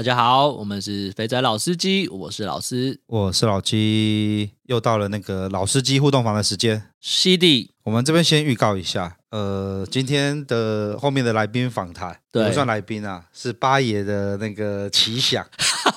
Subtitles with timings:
[0.00, 6.84] 大家好，我们是肥仔老司机，我是老司，我是老鸡，又到了那个老司机互动房的时间。
[7.02, 15.46] CD，我们这边先预告一下，呃，今天的后面的来宾访谈，对，不算来宾啊，是八爷的那个奇想。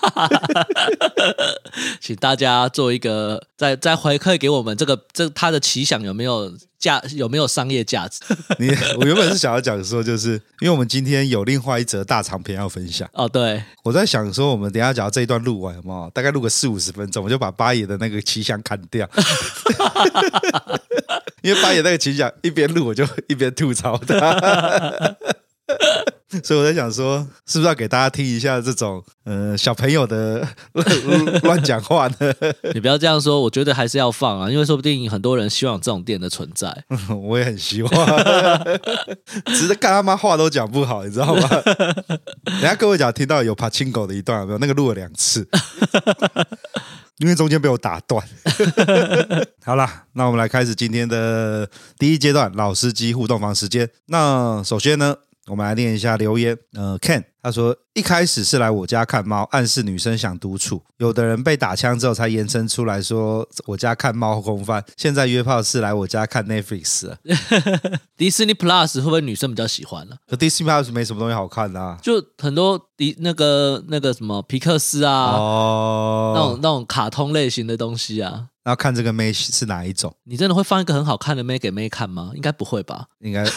[2.02, 8.20] 请大家做一个再再回馈给我们这个这他的奇想有没有价有没有商业价值？
[8.60, 13.28] 你我原本是想要讲说，就是因为我们今天有另外一则大长篇要分享哦。
[13.28, 19.10] 对，我在想说，我们等一下讲到这一段录完嘛，大概录个四五十分钟，我就把八爷的那个奇想砍掉。
[21.42, 25.16] 因为八爷那个奇想一边录我就一边吐槽他。
[26.42, 30.48] 所以我在想说，是不是要给大家听一下这种呃小朋友的
[31.44, 32.34] 乱讲话呢？
[32.74, 36.84] 你不要这样说，我觉得还是要放啊，因为说不定很多人希望这种店的存在。
[37.24, 37.92] 我也很希望，
[39.48, 41.50] 只是看他妈话都讲不好，你知道吗？
[42.46, 44.58] 等下各位讲听到有爬青狗的一段有没有？
[44.60, 45.46] 那个录了两次，
[47.18, 48.26] 因为中间被我打断。
[49.66, 53.90] 好啦，那我们来开始今天的第一阶段老司机互动房时间。
[54.08, 55.16] 那首先呢，
[55.48, 56.58] 我们来念一下留言。
[56.74, 60.82] 呃，Ken 他说，一开始是来我家看猫，暗示女生想独处。
[60.98, 64.82] 有的人被打枪之后才延伸出来说我家看猫空翻。
[64.96, 67.18] 现在约炮是来我家看 Netflix 了。
[68.16, 70.16] 迪士尼 Plus 会不会女生比较喜欢呢？
[70.28, 78.48] 可迪士尼 Plus 没什么东西好看的啊，就很多迪那个那个什么皮克斯啊，哦，那种那种卡通类型的东西啊。
[78.64, 80.16] 然后看这个妹是哪一种？
[80.24, 82.32] 你真的会放一个很好看的妹给妹看吗？
[82.34, 83.08] 应该不会吧？
[83.20, 83.44] 应该。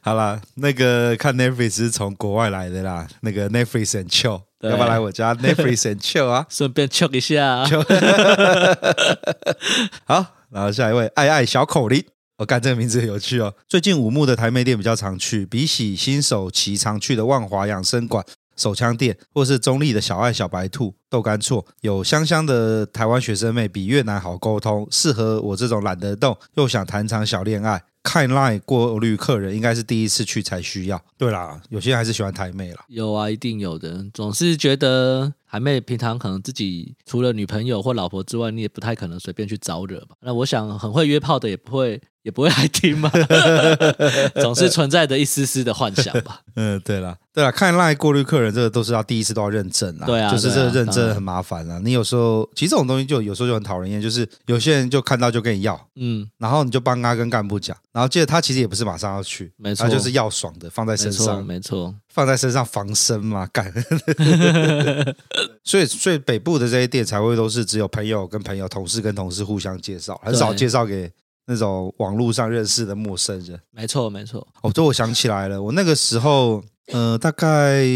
[0.00, 3.06] 好啦，那个看 Netflix 是从国外来的啦。
[3.20, 6.46] 那个 Netflix and chill，要不要来我家 Netflix and chill 啊？
[6.48, 7.66] 顺便 chill 一下。
[10.06, 12.02] 好，然后下一位爱爱小口令，
[12.38, 13.54] 我干这个名字很有趣哦。
[13.68, 18.24] 最近五木的台妹店比较常去，比起新手期常去的万华养生馆。
[18.58, 27.82] 手枪店，或是中立的小爱、小白兔、豆干错，有香香的台湾学生妹，比越南好沟通，适合我这种懒得动又想谈场小恋爱。
[28.00, 31.02] 看 line 过滤客人，应该是第一次去才需要。
[31.18, 32.82] 对啦，有些人还是喜欢台妹啦。
[32.88, 34.02] 有啊，一定有的。
[34.14, 40.16] 总是觉得台妹平常可能自己除了女朋友或老婆之外，你也不太可能随便去招惹吧？
[40.22, 42.00] 那我想很会约炮的也不会。
[42.28, 43.10] 也不会来听嘛，
[44.38, 46.42] 总是存在着一丝丝的幻想吧。
[46.56, 50.04] 嗯，对了，对了，看 LINE 过滤客人，这个都是要第一次都要认证啊。
[50.04, 51.80] 对啊，就是这个认证很麻烦啊。
[51.82, 63.72] 你有时候其实这种东西就有时候就很讨人厌，就是有些人就看到就跟你要，嗯，然后你就帮他跟干部讲，然后接着他其实也不是马上要去，没错，他就是要爽的放在身上，没错，放在身上防身嘛，干。
[65.64, 71.10] 所以，所以北部的这些店才会都是只有朋友跟朋友、同事跟同事互相介绍，很少介绍给。
[71.48, 74.46] 那种网络上认识的陌生人，没错没错。
[74.62, 77.86] 哦，这，我想起来了，我那个时候，呃，大概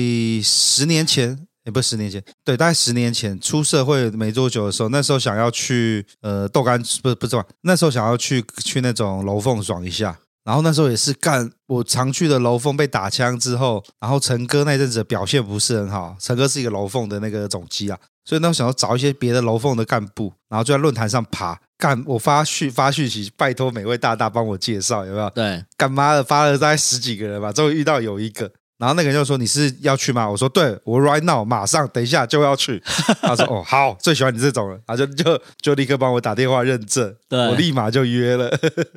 [0.42, 21.60] 十年前，也不是十年前，对，大概十年前出社会没多久的时候，那时候想要去，呃，豆干，不是不是吧，那时候想要去去那种楼凤爽一下，然后那时候也是干，我常去的楼凤被打枪之后，然后陈哥那阵子表现不是很好，陈哥是一个楼凤的那个总机啊，所以那时候想要找一些别的楼凤的干部，然后就在论坛上爬。
[21.82, 25.28] 干，我发讯发讯息，拜托每位大大帮我介绍，有没有？
[25.31, 28.48] 对，干妈的发了大概十几个人吧，终于遇到有一个，
[28.78, 30.31] 然后那个人就说，你是要去吗？
[30.31, 32.81] 我说对，我 right now 马上等一下就要去。
[33.21, 38.48] 他说哦好，最喜欢你这种人，他就就就立刻帮我打电话认证， 对我立马就约了。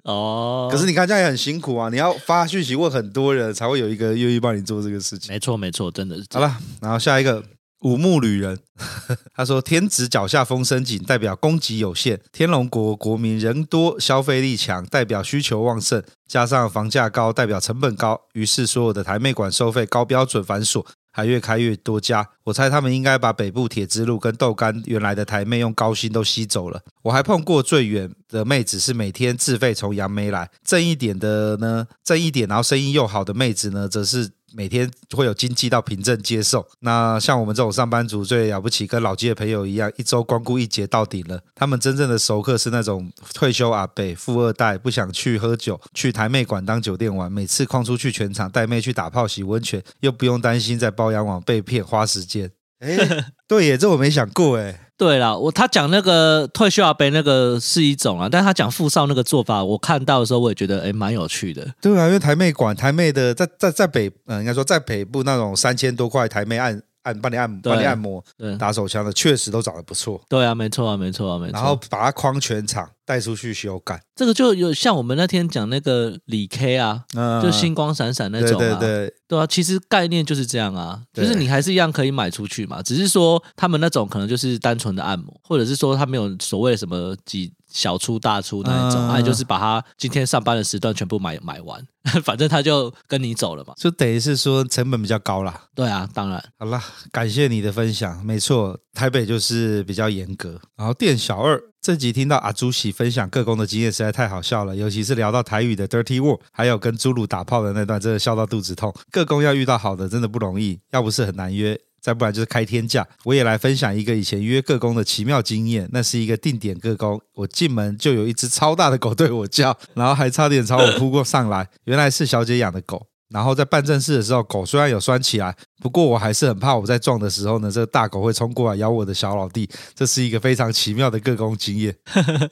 [0.03, 5.33] 哦，可是你看这样也很辛苦啊，你要发讯息问很多人才会有一个愿意帮你做这个事情。
[5.33, 6.25] 没错没错，真的是。
[6.31, 7.43] 好了，然后下一个。
[7.85, 8.57] 五木旅人，
[9.35, 16.03] 他说：“天子脚下风声紧，代表供给有限；天龙国国民人多，消费力强，代表需求旺盛。
[16.27, 18.19] 加上房价高，代表成本高。
[18.33, 22.27] 于是所有的台妹馆收费高标准繁琐，还越开越多家。
[22.45, 26.81] 我猜他们应该把北部铁之路跟豆干原来的台妹用高薪都吸走了。
[27.05, 36.65] 我还碰过最远的妹子是每天自费从杨梅来，正一点的呢，正一点，然后生意又好的妹子呢，则是。”每天会有经济到凭证接受。
[36.79, 41.37] 那像我们这种上班族最了不起，跟老街的朋友一样，一周光顾一节到顶了。
[41.53, 52.49] 他们真正的熟客是那种退休阿伯、富二代，不想去喝酒，去台妹馆当酒店玩，每次框出去全场带妹去打泡、洗温泉，又不用担心在包养网被骗花时间。
[52.79, 52.97] 哎，
[53.49, 54.84] 对耶，这我没想过哎。
[54.97, 61.65] 对了，我他讲那个退休阿伯那个是一种啊，但是他讲富少那个做法，我看到的时候我也觉得哎蛮有趣的。
[61.81, 66.81] 对啊，因为台妹馆台妹的在在在北，嗯，应该说在北部那种三千多块台妹按。
[67.05, 70.19] 按帮你按帮你按摩，对打手枪的确实都长得不错。
[70.27, 71.53] 对啊，没错啊，没错啊，没错。
[71.53, 87.53] 然后把它框全场带出去修改，这个就有像我们那天讲那个李 K 啊，嗯、就星光闪闪那种啊，对对对，对啊，其实概念就是这样啊，就是你还是一样可以买出去嘛，只是说他们那种可能就是单纯的按摩，或者是说他没有所谓什么几。
[87.67, 91.83] 小出大出那一种，还、嗯、就是把他今天上班的时段全部买买完，
[92.23, 95.63] 反正他就跟你走了嘛，就等于是说成本比较高啦。
[95.75, 96.41] 对啊，当然。
[96.57, 96.81] 好啦，
[97.11, 98.23] 感谢你的分享。
[98.25, 100.57] 没错，台北就是比较严格。
[100.77, 108.91] 然后店小二这集听到阿朱喜分享各工的经验实在太好笑了，尤其是聊到台语的 dirty word，还有跟朱鲁打炮的那段，真的笑到肚子痛。
[109.11, 111.79] 各工要遇到好的真的不容易，要不是很难约。
[112.01, 115.87] 再不然就是开天价，我也来分享一个以前约各工的奇妙经验。
[115.91, 121.69] 那是一个定点各工，我进门就有一只超大的狗对我叫，然后还差点朝我扑过上来。
[121.83, 123.05] 原来是小姐养的狗。
[123.29, 129.69] 然后在办正事的时候，狗虽然有拴起来，不过我还是很怕我在撞的时候呢，这个大狗会冲过来咬我的小老弟。
[129.93, 131.95] 这是一个非常奇妙的各工经验。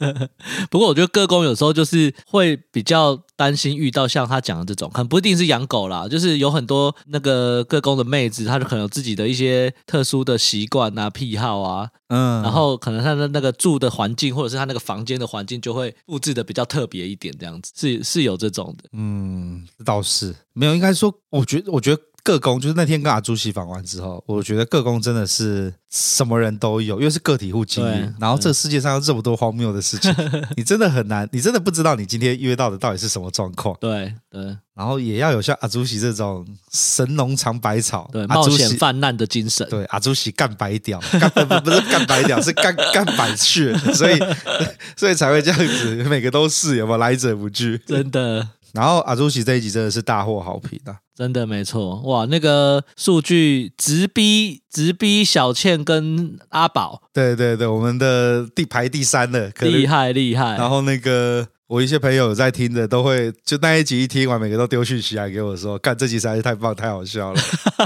[0.69, 3.21] 不过我觉得各工有时候就是会比较。
[3.35, 22.01] 担心遇到像他讲的这种，可能不一定是养狗啦，就是有很多那个各工的妹子，她就可能有自己的一些特殊的习惯啊、癖好啊，嗯，然后可能她的那个住的环境，或者是她那个房间的环境，就会布置的比较特别一点，这样子是是有这种的，嗯，倒是没有，应该说，我觉得，我觉得。
[22.23, 30.15] 个工就是那天跟阿朱喜访完之后，我觉得各工真的是什么人都有，因为是个体户经营，然后这个世界上有这么多荒谬的事情，
[30.55, 33.75] 你真的很难，你真的不知道你今天约到的到底是什么状况。
[33.81, 34.41] 对对，
[34.73, 39.67] 然后也要有像阿朱喜这种神农尝百草，对冒险犯难的精神。
[39.69, 44.17] 对，阿朱喜干白屌，干 不不是干白屌，是干干百穴，所以
[44.95, 48.47] 所以才会这样子，每个都是有没有来者不拒，真的。
[48.73, 50.97] 然后阿朱喜这一集真的是大获好评啊！
[51.15, 60.57] 真的没错，哇，那个数据直逼直逼小倩跟阿宝，对对对，我们的第排第三的，厉害厉害。
[60.57, 67.39] 然后那个我一些朋友有在听的，都会就那一集一听完，每个都丢讯息来给我说，干这集实在是太棒太好笑了。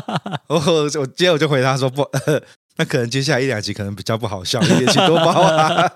[0.48, 2.08] 我我今天我就回他说不。
[2.80, 5.92] 那可能接下来一两集可能比较不好笑，也请多包涵。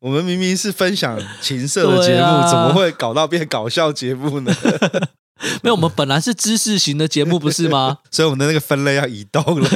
[0.00, 4.52] 我们明明是分享情色的节目，啊、怎么会搞到变搞笑节目呢？
[5.62, 7.98] 没有，我们本来是知识型的节目，不是吗？
[8.10, 9.68] 所以我们的那个分类要移动了。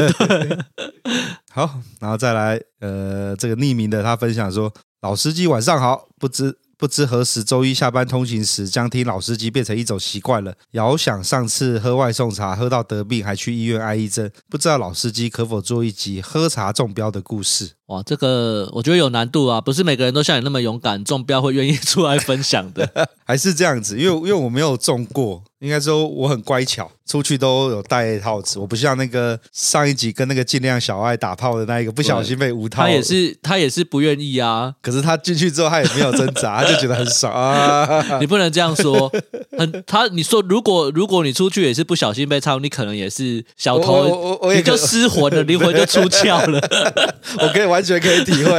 [1.52, 4.72] 好，然后再来，呃，这个匿名的他分享说
[5.02, 10.54] ：“老司机晚上好，不知。”不知何时，周一下班通勤时，将听老司机变成一种习惯了。
[10.72, 14.30] 遥想上次喝外送茶，喝到得病，还去医院挨一针。
[14.50, 17.70] 不知道老司机可否做一集喝茶中标的故事？
[17.86, 23.08] 哇，这个我觉得有难度啊，不是每个人都像你那么勇敢，中标会愿意出来分享的。
[23.24, 25.42] 还是这样子，因为因为我没有中过。
[25.64, 28.58] 应该说我很乖巧，出去都有戴套子。
[28.58, 32.82] 我不像那个上一集跟那个尽量小爱打炮的那一个，不小心被无套。
[32.82, 34.74] 他也是他也是不愿意啊。
[34.82, 38.04] 可是他进去之后，他也没有挣扎，他就觉得很爽啊。
[38.20, 39.10] 你不能这样说，
[39.56, 46.60] 很他你说如果如果你出去也是不小心被操，你可能也是小偷，我我我也你就失魂了，灵魂就出窍了。
[47.40, 48.52] 我可以完全可以体会。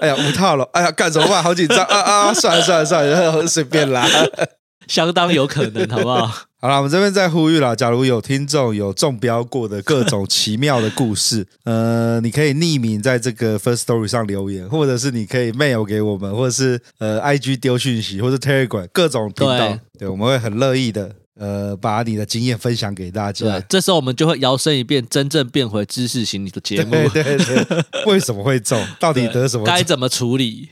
[0.00, 1.40] 哎呀，无套了，哎呀，干什么办？
[1.40, 2.34] 好紧张啊啊！
[2.34, 4.04] 算了算了算了，随便啦。
[4.86, 6.26] 相当有可能，好不好？
[6.62, 7.74] 好了，我们这边再呼吁了。
[7.74, 23.44] 假如有听众有中标过的各种奇妙的故事， 呃，你可以匿名在这个 First Story 上留言，或者是你可以 mail 给我们，或者是呃 IG 丢讯息，或者 Telegram 各种频道，对，对，我们会很乐意的，呃，把你的经验分享给大家。
[23.44, 26.92] 对，这时候我们就会摇身一变，真正变回知识型的节目。
[27.08, 28.80] 对 对对，为什么会中？
[29.00, 29.66] 到底得什么？
[29.66, 30.68] 该怎么处理？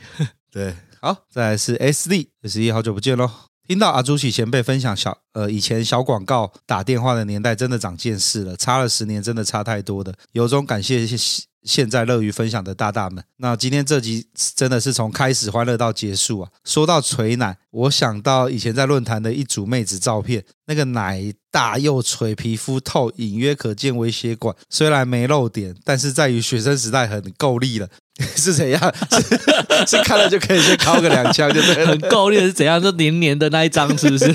[0.52, 3.50] 对，好，再来是 SD，SD 好久不见喽。
[3.70, 11.16] 听到阿朱喜前辈分享小呃以前小广告打电话的年代，真的长见识了，差了十年，真的差太多的，由衷感谢现
[11.62, 13.22] 现在乐于分享的大大们。
[13.36, 16.50] 那今天这集真的是从开始欢乐到结束啊！
[16.64, 27.88] 说到捶奶，我想到以前在论坛的一组妹子照片，那个奶大又垂，皮肤透，隐约可见微血管，虽然没露点，但是在于学生时代很够力了。
[28.37, 28.95] 是怎样？
[29.11, 31.87] 是，是看了就可以先敲个两枪，就对了。
[31.87, 32.80] 很够力是怎样？
[32.83, 34.26] 就黏黏的那一张，是不是？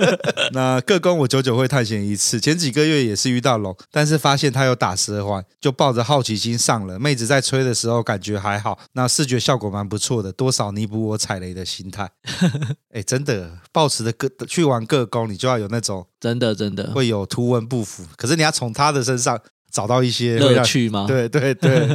[0.52, 6.98] 那各工我久久会探险一次，前几个月也是遇到龙，但是发现他有打舌环，就抱着好奇心上了。
[6.98, 12.08] 妹子在吹的时候感觉还好，那视觉效果蛮不错的，多少弥补我踩雷的心态。
[12.94, 19.38] 哎，真的，抱持的个去玩各工，你就要有那种真的真的会有图文不符，可是你要从他的身上。
[19.74, 21.04] 找到一些乐趣吗？
[21.08, 21.88] 对对对，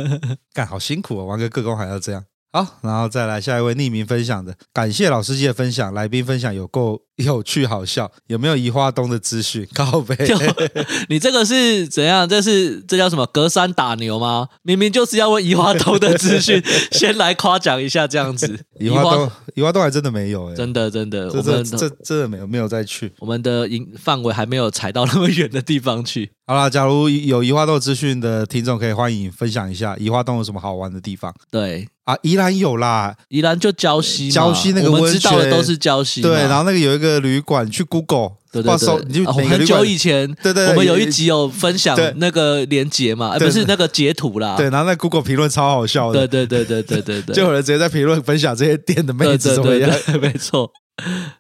[0.53, 2.21] 干好辛苦哦，玩个各工还要这样。
[2.51, 9.67] 好，然后再来下一位匿名分享的，感谢老司机的分享，来宾分享有够有趣好笑，有没有移花东的资讯？
[9.71, 10.17] 靠背，
[11.09, 12.27] 你这个是怎样？
[12.27, 13.23] 这是这叫什么？
[13.27, 14.47] 隔山打牛吗？
[14.63, 16.59] 明明就是要问移花东的资讯，
[16.91, 18.65] 先来夸奖一下这样子。
[18.79, 26.31] 移花东，宜花东还真的没有哎、欸，真的真的，这我们这这真的没有没有再去，我们的营范围还没有踩到那么远的地方去。
[26.47, 31.31] 好啦，假如有移花东资讯的听众，可以欢迎分享一下移花东有什么好玩的地方。
[31.51, 36.23] 对啊，宜兰有啦，宜兰就礁溪，礁溪那个，我们知道的都是礁溪。
[36.23, 44.55] 对，然后那个有一个旅馆，去 Google，对对对，你就很久以前，对对，我们有一集有分享那个连接嘛，不是那个截图啦。
[44.57, 50.71] 对，然后那 Google 评论超好笑的，对对对对对对对， 就有人直接在评论分享这些店的妹子怎么样，没错。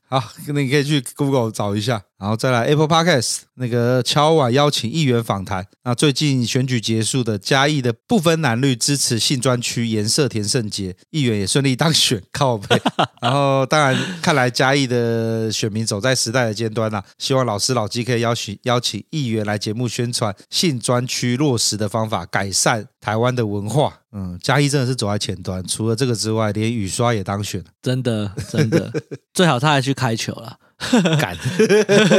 [0.09, 5.63] 好，那你可以去 Google 找一下，然后再来 Apple Podcast 那个敲碗邀请议员访谈。
[5.83, 12.81] 那最近选举结束的嘉义的不分蓝绿支持性专区颜色田胜杰议员也顺利当选，靠北。
[13.21, 23.99] 然后当然看来嘉义的选民走在时代的尖端呐，希望老师老鸡可以邀请邀请议员来节目宣传性专区落实的方法，改善台湾的文化。
[24.11, 28.91] 嗯，嘉义真的是走在前端，除了这个之外，连雨刷也当选，真的真的，
[29.35, 30.57] 最好他还去开球了。
[31.19, 31.37] 敢，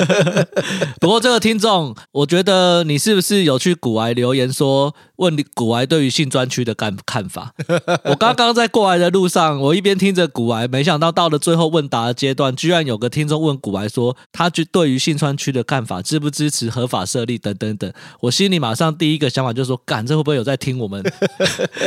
[1.01, 7.55] 不过这个听众，我觉得你是不是有去古癌留言说，问你股癌对于性专区的看看法？
[8.05, 17.91] 我刚刚在过来的路上，我一边听着古癌，没想到到了最后问答的阶段，居然有个听众问古癌说，他就对于性专区的看法，支不支持合法设立等等等。
[18.21, 21.03] 我心里马上第一个想法就是说，干，这会不会有在听我们？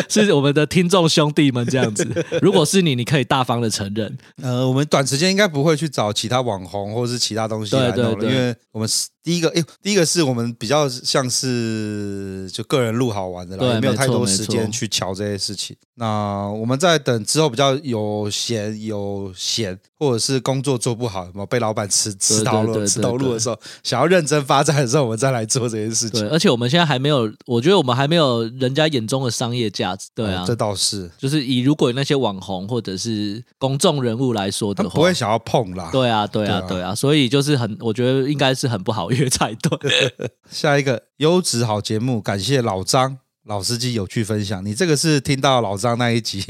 [0.10, 2.26] 是我们的听众兄弟们这样子？
[2.42, 4.18] 如果是你，你可以大方的承认。
[4.42, 6.63] 呃，我们短时间应该不会去找其他网。
[6.66, 15.76] 红或者是其他东西来弄了，因为我们是第一个，哎，第一个是我们比较像是就个人录好玩的啦，也没有太多时间去瞧这些事情。
[15.96, 26.20] 那我们在等之后比较有闲有闲，或者是工作做不好，有没有被老板吃吃到了吃到路的时候，想要认真发展的时候，我们再来做这件事情。
[26.20, 30.10] 对，而且我们现在还没有，我觉得我们还没有人家眼中的商业价值。
[30.14, 35.90] 对啊，这倒是，就是以如果有那些网红或者是公众人物来说的话，不会想要碰啦。
[35.94, 36.60] 对啊，对啊。
[36.68, 39.72] 对啊，所以就是很，我觉得应该是很不好约才对。
[40.50, 44.66] 下一个优质好节目，感谢老张老司机有趣分享。
[44.66, 46.44] 你这个是听到老张那一集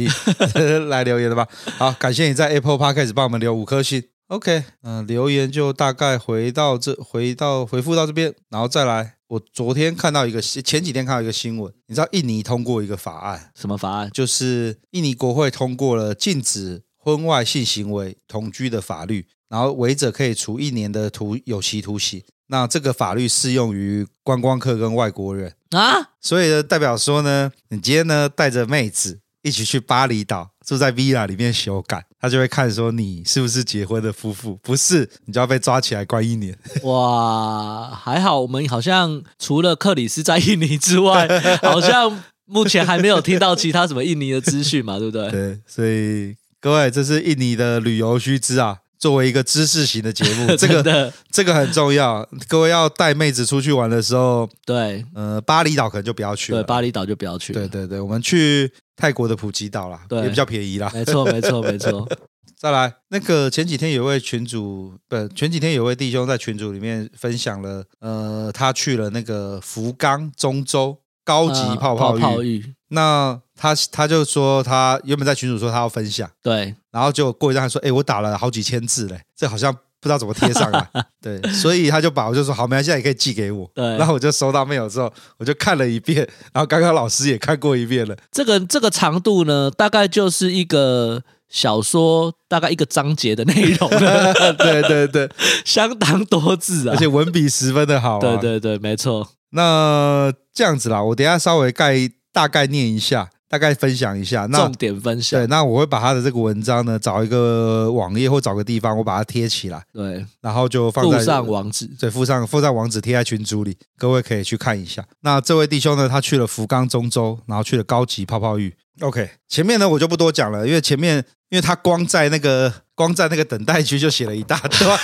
[0.90, 1.48] 来留言的吧？
[1.78, 4.04] 好，感谢你在 Apple Podcast 帮我们留五颗星。
[4.28, 9.16] OK，嗯、呃，留言就大概回到这，回到回复到这边，然后再来。
[9.28, 14.10] 我昨天看到一个，前几天看到一个新闻，你知道印尼通过一个法案，什么法案？
[14.12, 16.84] 就是印尼国会通过了禁止。
[17.06, 22.24] 婚外性行为同居的法律，然后违者可以处一年的徒有期徒刑。
[22.54, 36.56] 那这个法律适用于观光客跟外国人啊，所以呢，代表说呢，你今天呢带着妹子一起去巴厘岛住在 villa 里面修改，他就会看说你是不是结婚的夫妇，不是，你就要被抓起来关一年。
[36.84, 41.28] 哇，还好我们好像除了克里斯在印尼之外，
[41.64, 45.32] 好像目前还没有听到其他什么印尼的资讯嘛，对不对？
[45.32, 46.36] 对，所以。
[46.62, 48.78] 各位，这是印尼的旅游须知啊！
[49.04, 52.26] 作为一个知识型的节目， 这个这个很重要。
[52.48, 56.64] 各位要带妹子出去玩的时候，对，呃，巴厘岛可能就不要去了。
[56.64, 57.60] 对，巴厘岛就不要去了。
[57.60, 60.90] 对对对，我们去泰国的普吉岛啦，对，也比较便宜啦。
[60.94, 62.08] 没错，没错，没错。
[62.58, 72.22] 再来，那个前几天有位群主，不，前几天有位弟兄在群组里面分享了，呃，他去了那个福冈中州高级泡泡浴。
[72.22, 72.74] 呃，泡泡浴。
[72.90, 80.88] 那他他就说他原本在群主说他要分享，对，然后就过一段他说，哎，我打了好几千字嘞，这好像不知道怎么贴上来，
[81.20, 86.18] 对，所以他就把我就说好，没关系，现在也可以寄给我，对，然后我就收到 mail 之后，我就看了一遍，
[86.54, 93.90] 然后刚刚老师也看过一遍了，这个这个长度呢，大概就是一个小说大概一个章节的内容，
[94.60, 95.28] 对对对，
[95.66, 99.28] 相当多字啊，而且文笔十分的好，对对对，没错。
[99.54, 102.10] 那这样子啦，我等一下稍微概。
[102.34, 105.40] 大概念一下，大概分享一下，那重点分享。
[105.40, 109.84] 对，那我会把他的这个文章呢，找一个网页或找个地方，我把它贴起来。
[109.94, 115.06] 对，然后就放在附上网址，对，附上附上网址贴在群组里，各位可以去看一下。
[115.22, 118.74] 那这位弟兄呢，他去了福冈中州，然后去了高级泡泡浴。
[119.02, 125.00] OK，前面呢我就不多讲了，因为前面因为他光在那个光在那个等待区就写了一大段，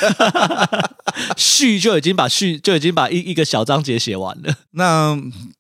[1.38, 4.56] 序就已经把序就已经把一一个小章节写完了。
[4.72, 5.20] 那。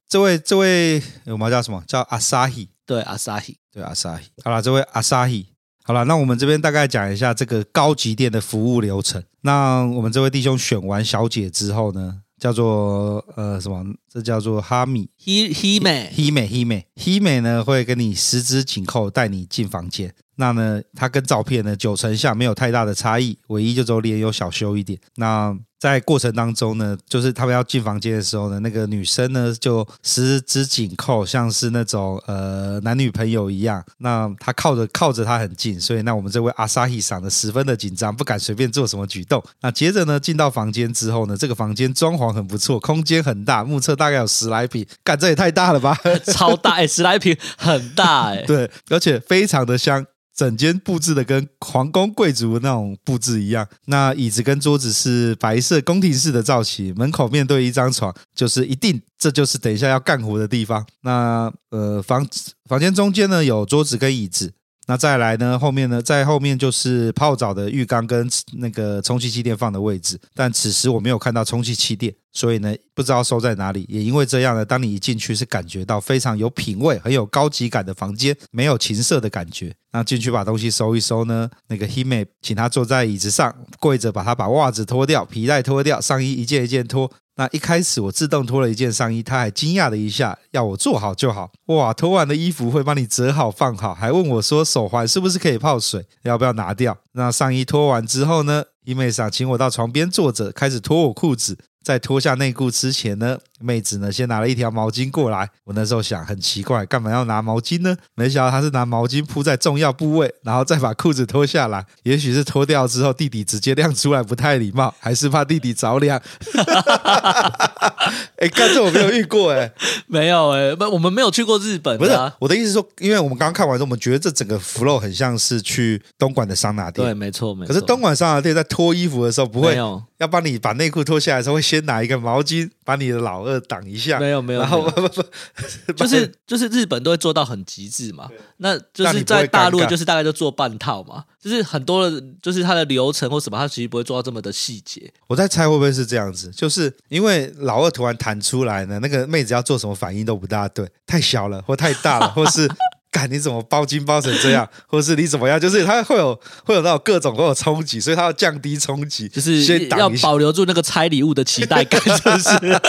[0.09, 1.83] 这位这位我们叫什么？
[1.85, 2.67] 叫阿萨希。
[2.83, 3.55] 对，阿萨希。
[3.71, 4.23] 对，阿萨希。
[4.43, 5.45] 好了，这位阿萨希。
[5.83, 9.23] 好了，那我们这边大概讲一下这个高级店的服务流程。
[9.41, 13.85] 那我们这位弟兄选完小姐之后呢，叫做呃什么？
[14.11, 15.11] 这叫做哈米。
[15.23, 20.15] ，he he 美，he 美，he 美，he 美呢会跟你十指紧扣，带你进房间。
[20.39, 24.97] 那呢，它跟照片呢九成像，没有太大的差异，唯一就只有脸有小修一点。
[25.15, 33.83] 那在过程当中呢，就是他们要进房间的时候呢，那个女生呢就十指紧扣，像是那种呃男女朋友一样。
[33.97, 39.43] 那他靠着靠着他很近，所以那我们这位阿萨希桑呢十分的紧张，不敢随便做什么举动。
[39.61, 45.97] 那接着呢，进到房间之后呢，这个房间装潢很不错，空间很大，目测大概有十来平，干这也太大了吧？
[46.25, 50.05] 超大哎、十来平很大哎、对，而且非常的香。
[50.39, 60.85] 整间布置的跟皇宫贵族那种布置一样，那椅子跟桌子是白色宫廷式的造型，门口面对一张床，就是一定这就是等一下要干活的地方。
[61.01, 62.25] 那呃房
[62.69, 64.53] 房间中间呢有桌子跟椅子。
[64.89, 65.59] 那再来呢？
[65.59, 66.01] 后面呢？
[66.01, 70.19] 在后面就是泡澡的浴缸跟那个充气气垫放的位置。
[70.33, 73.85] 但此时我没有看到充气气垫，所以呢，不知道收在哪里。
[73.87, 79.71] 也因为这样呢，当你一进去是感觉到非常有品味、很有高级感的房间，没有情色的感觉。
[79.91, 81.47] 那进去把东西收一收呢？
[81.67, 87.11] 那个 Hime 请他坐在椅子上，跪着把他把袜子脱掉、皮带脱掉、上衣一件一件脱。
[87.39, 91.49] 那一开始我自动脱了一件上衣，他还惊讶了一下，要我坐好就好。
[91.67, 96.97] 哇，脱完的衣服会帮你折好放好，还问我说手环是不是可以泡水，要不要拿掉？
[97.13, 101.57] 那上衣脱完之后呢，伊妹桑请我到床边坐着，开始脱我裤子。
[101.83, 105.49] 在脱下内裤之前呢，妹子呢先拿了一条毛巾过来。
[105.63, 107.95] 我那时候想很奇怪，干嘛要拿毛巾呢？
[108.15, 111.85] 没想到她是拿毛巾铺在重要部位，然后再把裤子脱下来。
[112.03, 116.21] 也许是脱掉之后弟弟直接亮出来不太礼貌，还是怕弟弟着凉。
[118.37, 119.71] 哎，干这我没有遇过哎，
[120.07, 121.97] 没有哎，不，我们没有去过日本。
[121.97, 127.05] 不是我的意思是说，因为我们刚刚看完之后，我们觉得这整个 flow 很像是去东莞的桑拿店。
[127.05, 127.73] 对，没错，没错。
[127.73, 130.01] 可是东莞桑拿店在脱衣服的时候不会有。
[130.19, 134.19] 要帮你把内裤脱下来的时候，会先拿一个毛巾把你的老二挡一下。
[134.19, 135.23] 没有没有，然后不不不，
[135.95, 138.27] 就是就是日本都会做到很极致嘛。
[138.57, 145.11] 那就是在大陆就是大概就做半套嘛，就是很多的，就是它的流程或什么，它其实不会做到这么的细节。
[145.27, 152.69] 我在猜会不会是这样子，就是因为老二突然弹出来呢，那个妹子要做什么反应都不大对，太小了或太大了， 或是。
[153.11, 155.59] 干你怎么包金包成这样，或是你怎么样？
[155.59, 162.81] 就是他会有会有那种各种会有冲击，所以他要降低冲击，就是要保留住那个拆礼物的期待感， 是不是？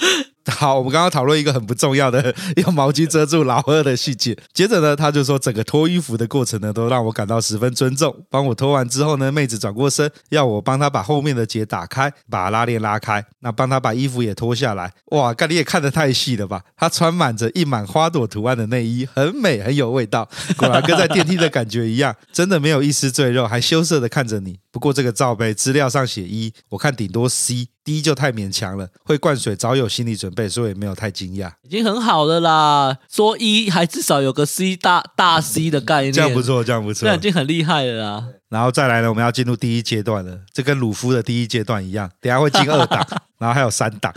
[0.50, 4.36] 好，我们刚刚讨论一个很不重要的用毛巾遮住老二的细节。
[4.52, 8.14] 接着呢，他就说整个脱衣服的过程呢，都让我感到十分尊重。
[8.28, 14.92] 帮我脱完之后呢，妹子转过身，要我帮她把后面的结打开，把拉链拉开，那帮她把衣服也脱下来。
[15.12, 16.62] 哇，干你也看得太细了吧？
[16.76, 20.28] 她穿满着印满花朵图案的内衣，很美，很有味道。
[20.56, 24.58] 果然跟在电梯的感觉一样，真的没有一丝赘肉，还羞涩的看着你。
[24.72, 28.88] 不过这个罩杯资料上写一我看顶多 C，D 就太勉强了。
[29.04, 32.96] 会灌水早有心理准备，所以没有太惊讶，已经很好了啦。
[33.10, 38.28] 说一还至少有个 C 大大 C 的概念，这样不错，这样不错，这样已经很厉害了啦。
[38.48, 43.06] 然后再来呢，我们要进入第一阶段了，这跟鲁夫的第一阶段一样，等下会进二档，
[43.38, 44.12] 然后还有三档。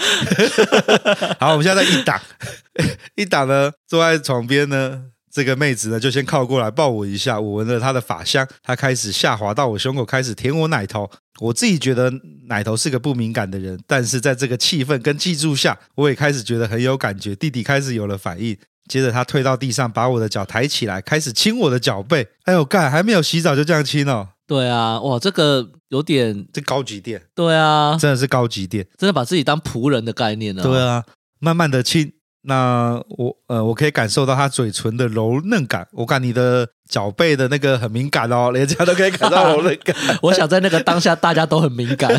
[1.40, 2.22] 好，我们现在在一档，
[3.16, 5.06] 一档呢，坐在床边呢。
[5.34, 11.10] 这个妹子呢，就先靠过来抱我一下，我闻了她的发香，她开始下滑到我胸口，开始舔我奶头。
[11.40, 12.14] 我自己觉得
[12.48, 17.36] 奶头是个不敏感的人，但是在这个气氛跟记住下，我也开始觉得很有感觉。
[17.36, 18.56] 弟弟开始有了反应，
[18.88, 22.28] 接着他退到地上，把我的脚抬起来，开始亲我的脚背。
[22.44, 24.28] 哎呦，干，还没有洗澡就这样亲哦？
[24.46, 27.20] 对啊，哇，这个有点这高级店。
[27.34, 30.62] 对啊，真的是高级店，真的把自己当仆人的概念呢。
[30.62, 31.04] 对啊，
[31.40, 32.14] 慢慢的亲。
[32.46, 35.88] 那我呃，我可以感受到他嘴唇的柔嫩感。
[35.94, 39.96] 我看你的脚背的那个很敏感哦， 人家都可以感到柔嫩感。
[40.22, 42.12] 我想在那个当下，大家都很敏感。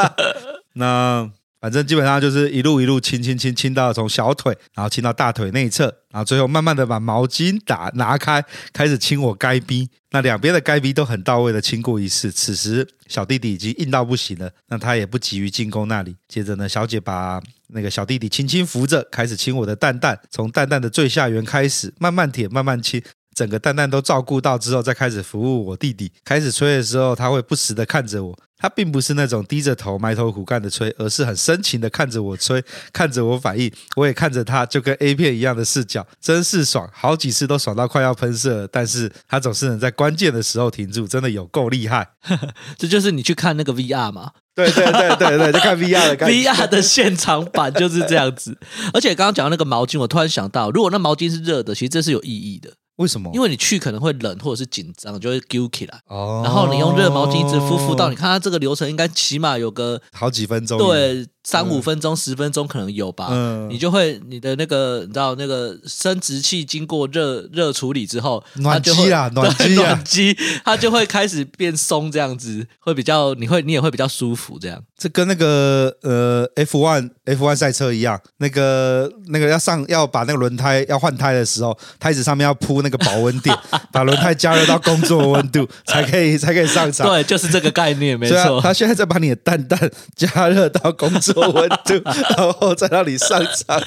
[0.74, 1.30] 那
[1.64, 9.88] 反正基本上就是一路一路亲亲亲亲到从小腿，然后亲到大腿内侧，然后最后慢慢的把毛巾打拿开，开始亲我该逼。
[10.10, 12.30] 那两边的该逼都很到位的亲过一次。
[12.30, 16.14] 此时小弟弟已经硬到不行了，那他也不急于进攻那里。
[16.28, 17.40] 接着呢，小姐把。
[17.68, 23.02] 那个小弟弟轻轻扶着，开始亲我的蛋蛋，从蛋蛋的最下缘开始，慢慢舔，慢慢亲，
[23.34, 26.12] 整个蛋蛋都照顾到之后，再开始服务我弟弟。
[26.24, 42.08] 开始吹的时候，他会不时的看着我，他并不是那种低着头埋头苦干的吹，而是很深情的看着我吹， 看着我反应，我也看着他，就跟 A 片一样的视角，真是爽，好几次都爽到快要喷射了，但是他总是能在关键的时候停住，真的有够厉害。
[42.78, 44.30] 这就是你去看那个 VR 嘛？
[44.54, 48.56] 对对对对对，就看 VR 的感觉，VR 的现场版就是这样子。
[48.92, 52.70] 而且刚刚讲到那个毛巾，我突然想到，如果那毛巾是热的，其实这是有意义的。
[52.96, 53.30] 为什么？
[53.34, 56.00] 因为你去可能会冷或者是紧张，就会揪起来。
[56.06, 56.42] 哦。
[56.44, 60.78] 然后你用热毛巾一直敷敷到，你看它这个流程应该起码有个好几分钟。
[60.78, 74.82] 对，三五分钟、十分钟可能有吧，嗯，你就会你的那个你知道那个生殖器经过热热处理之后，暖机啊， 暖机啊，暖机，它就会开始变松，这样子会比较你会你也会比较舒服，这样。
[74.96, 83.54] 这跟那个呃 F one F one 赛车一样，那个那个要上要把那个轮胎要换胎的时候，胎子上面要铺那个保温垫，
[83.92, 87.06] 把轮胎加热到工作温度才可以才可以上场。
[87.06, 88.60] 对，就是这个概念，没错。
[88.62, 89.78] 他现在在把你的蛋蛋
[90.16, 92.00] 加热到工作温度，
[92.36, 93.80] 然后再让你上场，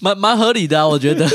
[0.00, 1.26] 蛮蛮合理的啊，我觉得。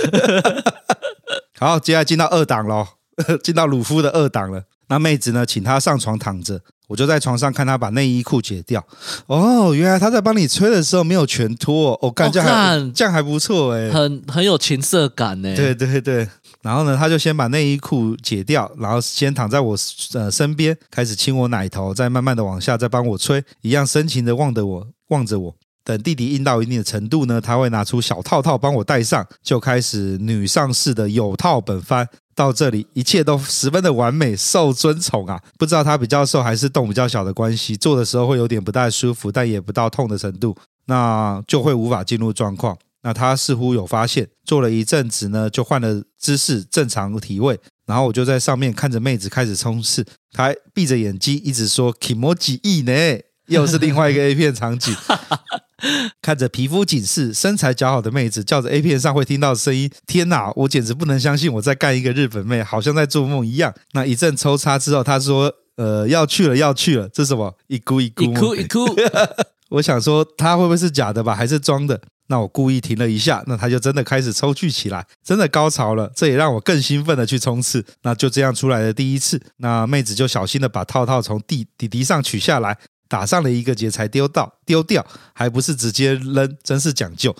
[1.59, 2.87] 好，接下来进到二档喽，
[3.43, 4.63] 进到鲁夫的二档了。
[4.87, 6.61] 那妹子呢，请他上床躺着。
[6.87, 8.83] 我就在床上看他把内衣裤解掉，
[9.27, 16.27] 哦，原来他在帮你吹的时候没有全脱，哦，干这样还这样还不错哎，很很有情色感哎，对对对，
[16.63, 19.77] 然后呢，他就先把内衣裤解掉，然后先躺在我
[20.15, 32.07] 呃身边，开始亲我奶头，再慢慢的往下，再帮我吹，一样深情的望着我，望着我，等弟弟硬到一定的程度呢，他会拿出小套套帮我戴上，就开始女上士的有套本番。
[32.35, 35.37] 到这里，一切都十分的完美，受尊宠啊！
[35.57, 42.77] 不知道他比较瘦还是洞比较小的关系，做的时候会有点不太舒服，但也不到痛的程度，那就会无法进入状况。
[43.01, 54.95] 那他似乎有发现，做了一阵子呢，就换了姿势，正常体位，然后我就在上面看着妹子开始冲刺，他还闭着眼睛一直说 “kimoji” 呢”，又是另外一个 A 片场景。
[56.21, 59.89] 看着皮肤紧致、身材姣好的妹子，叫着 A 片上会听到的声音。
[60.05, 63.73] 天哪，我简直不能相信我在干一个日本妹，好像在做梦一样。
[63.93, 67.55] 那一阵抽插之后，他说：“呃，要去了，要去了。”这是什么？
[67.67, 68.85] 一哭一哭，一哭一哭。
[69.71, 72.01] 我想说，他会不会是假的吧，还是装的？
[72.27, 76.11] 那我故意停了一下，那他就真的开始抽搐起来，真的高潮了。
[76.13, 77.85] 这也让我更兴奋的去冲刺。
[78.03, 82.77] 那就这样出来的第一次，那妹子就小心的把套套从弟弟弟上取下来。
[83.09, 87.35] 打上了一个结才丢到丢掉，还不是直接扔，真是讲究。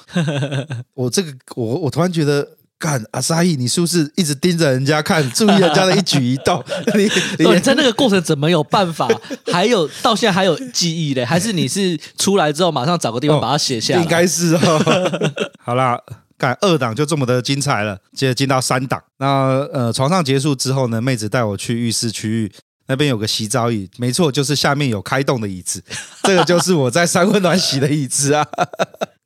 [0.96, 2.46] 我这个我我突然觉得，
[2.80, 6.64] 干阿沙伊，你是不是一直盯着人家看，注意人家的一举一动？
[6.98, 7.08] 你
[7.46, 9.08] 你在那个过程怎么有办法？
[9.52, 11.24] 还有到现在还有记忆嘞？
[11.24, 14.00] 还是你是出来之后马上找个地方把它写下来？
[14.00, 15.22] 哦、应该是哦。
[15.62, 16.02] 好啦，
[16.38, 19.04] 干二档就这么的精彩了，接着进到三档。
[19.18, 22.52] 那呃，床上结束之后呢，妹子带我去浴室区域。
[22.90, 25.82] 那边有个洗澡椅，没错，就是下面有开洞的椅子，
[26.24, 28.46] 这个就是我在三温暖洗的椅子啊。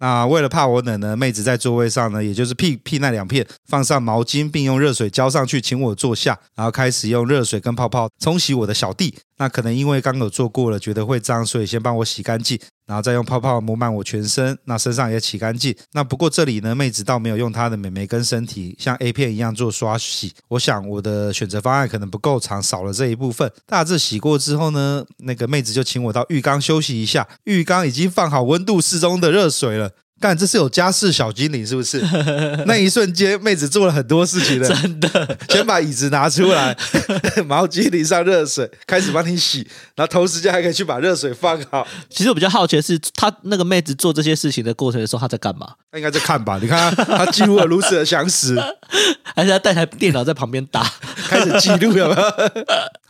[0.04, 9.16] 那为了怕我冷呢，妹子在座位上呢，也就是屁屁那两片，放上毛巾，并用热水浇上去，请我坐下，然后开始用热水跟泡泡冲洗我的小弟。
[9.38, 15.74] 那可能因为刚有做过了，觉得会脏，所以先帮我洗干净，然后再用泡泡抹满我全身，那身上也洗干净。
[15.94, 20.34] 那不过这里呢，妹子倒没有用她的美眉跟身体像 A 片一样做刷洗。
[20.50, 23.52] 我想我的选择方案可能不够长，少了这一部分。
[23.66, 27.28] 大致洗过之后呢，那个妹子就请我到浴缸休息一下。
[27.46, 29.93] 浴缸已经放好温度适中的热水了。
[30.24, 32.02] 干，这是有家事小精灵是不是？
[32.66, 34.70] 那一瞬间，妹子做了很多事情了。
[34.70, 36.74] 真的，先把椅子拿出来，
[37.46, 41.86] 毛巾淋上热水，开始帮你洗，然后同时间还可以去把热水放好。
[42.10, 45.74] 其实我比较好奇的是，她那个妹子做这些事情的过程的时候，她在干嘛？
[45.92, 46.58] 她应该在看吧？
[46.62, 48.56] 你看她，她记录了如此的详实，
[49.36, 50.90] 还是她带台电脑在旁边打，
[51.28, 52.16] 开始记录有没有？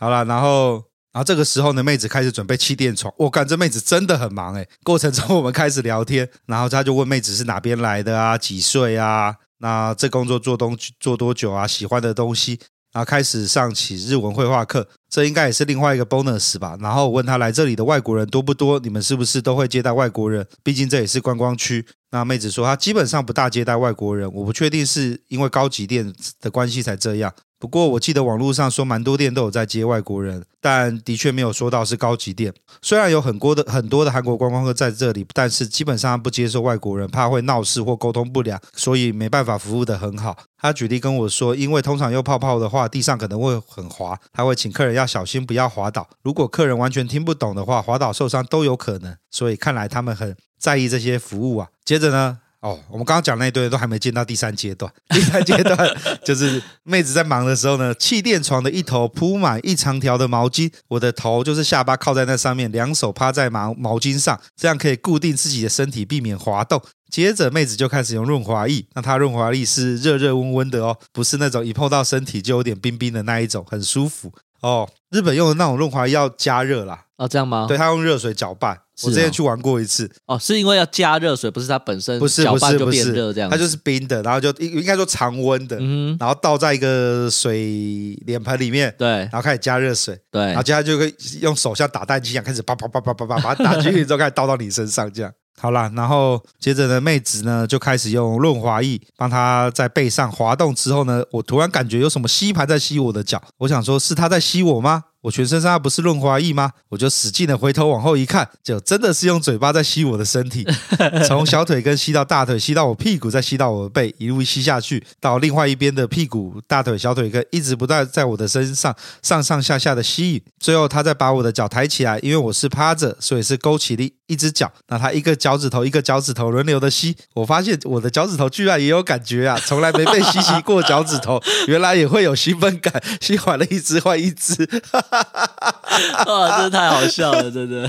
[0.00, 0.82] 好了，然后。
[1.14, 3.14] 然后这个时候呢，妹子开始准备气垫床。
[3.16, 4.68] 我感觉妹子真的很忙诶。
[4.82, 9.36] 过程中我们开始聊天，然后他就问妹子是哪边来的啊，几岁啊？
[9.58, 11.66] 那这工作做东做多久啊？
[11.66, 12.58] 喜欢的东西。
[12.92, 16.76] 然后开始上起日文绘画课，这应该也是另外一个 bonus 吧。
[16.80, 18.78] 然后我问他来这里的外国人多不多？
[18.78, 20.46] 你们是不是都会接待外国人？
[20.62, 21.84] 毕竟这也是观光区。
[22.12, 27.34] 那妹子说她基本上不大接待外国人，我不确定是因为高级店的关系才这样。
[27.64, 32.52] 不过我记得网络上说蛮多店都有在接外国人，但的确没有说到是高级店。
[32.82, 40.36] 虽然有很多的很多的韩国观光客在这里，但是基本上不接受外国人，怕会闹事或沟通不良，所以没办法服务得很好。
[40.58, 46.06] 他举例跟我说，因为通常用泡泡的话，地上可能会很滑，他会请客人要小心不要滑倒。
[46.22, 49.16] 如果客人完全听不懂的话，滑倒受伤都有可能。
[49.30, 51.68] 所以看来他们很在意这些服务啊。
[51.82, 52.40] 接着呢？
[52.64, 54.90] 哦，我们刚刚讲那一堆都还没进到第三阶段。
[55.14, 55.78] 第三阶段
[56.24, 66.82] 就是妹子在忙的时候呢，气垫床的一头铺满一长条的毛巾，我的头就是下巴靠在那上面，两手趴在毛毛巾上，这样可以固定自己的身体，避免滑动。
[67.10, 74.32] 接着妹子就开始用润滑液，那它润滑液是热热温温的哦，不是那种一碰到身体就有点冰冰的那一种，很舒服
[74.68, 74.88] 哦。
[75.10, 77.04] 日本用的那种润滑液要加热啦。
[77.18, 77.66] 哦，这样吗？
[77.68, 78.76] 对，他用热水搅拌。
[79.04, 80.10] 我之前去玩过一次。
[80.26, 83.48] 哦，是因为要加热水，不是它本身不是搅拌就变热这样。
[83.48, 95.32] 它就是冰的，然后就应应该说常温的，嗯，然后倒在一个水脸盆里面，对，然后开始加热水，对，然后接下来就可以用手像打蛋机一样开始啪啪啪啪啪啪把它打进去之后 开始倒到你身上这样。
[95.60, 105.04] 好啦，然后接着呢，妹子呢就开始用润滑液帮她在背上滑动，之后呢，我突然感觉有什么吸盘在吸我的脚，我想说是她在吸我吗？
[105.24, 106.70] 我全身上下不是润滑液吗？
[106.90, 110.66] 我就使劲的回头往后一看，就真的是用嘴巴在吸我的身体，
[111.26, 120.42] 从小腿根吸到大腿，吸到我屁股，再吸到我的背，一路吸下去，到另外一边的屁股、大腿、小腿根，一直不断在我的身上上上下下的吸引。
[120.60, 124.70] 最后，他再把我的脚抬起来，因为我是趴着，所以是勾起的一只脚。
[124.88, 129.58] 那他一个脚趾头一个脚趾头轮流的吸，我发现我的脚趾头居然也有感觉啊！
[129.64, 133.02] 从来没被吸吸过脚趾头， 原来也会有兴奋感。
[133.22, 134.68] 吸完了一只换一只。
[136.26, 137.88] 哇，真的太好笑了，真的！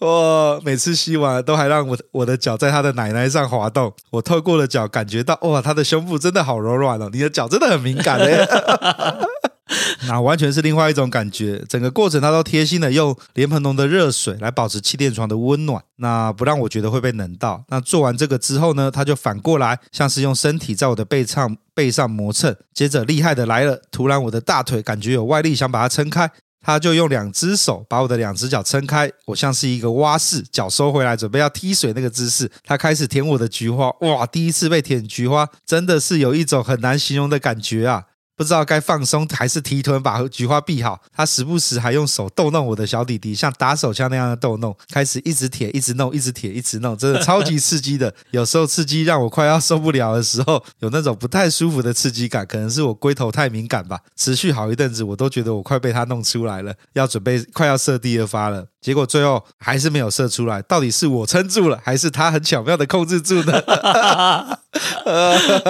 [0.06, 8.46] 哇，每次吸完都还让我我的脚在他的奶奶上滑动，我透过了脚感觉到，哇，他的胸部真的好柔软哦，你的脚真的很敏感嘞。
[10.06, 17.62] 那完全是另外一种感觉，整个过程他都贴心的用莲蓬头的热水来保持气垫床的温暖，那不让我觉得会被冷到。
[17.68, 26.30] 那做完这个之后呢，他就反过来像是用身体在我的背上背上磨蹭，接着厉害的来了，突然我的大腿感觉有外力想把它撑开。
[26.68, 32.50] 他就用两只手把我的两只脚撑开，我像是一个蛙式，脚收回来准备要踢水那个姿势。
[32.62, 34.26] 他开始舔我的菊花，哇！
[34.26, 38.04] 第一次被舔菊花，真的是有一种很难形容的感觉啊。
[38.38, 48.14] 不知道该放松还是提臀把菊花闭好，他时不时还用手逗弄我的小弟弟，像打手枪那样的逗弄，开始一直舔，一直弄，一直舔，一直弄，真的超级刺激的。
[48.30, 53.98] 有时候刺激让我快要受不了的时候，有那种不太舒服的刺激感，可能是我龟头太敏感吧。
[54.16, 58.64] 持续好一阵子，我都觉得我快被他弄出来了，要准备快要射第二发了。
[58.80, 63.60] 结果最后还是没有射出来，到底是我撑住了，还是他很巧妙的控制住呢？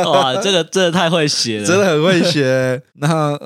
[0.05, 2.58] 哇，这个真的太会写了， 真的很会写。
[2.95, 3.39] 那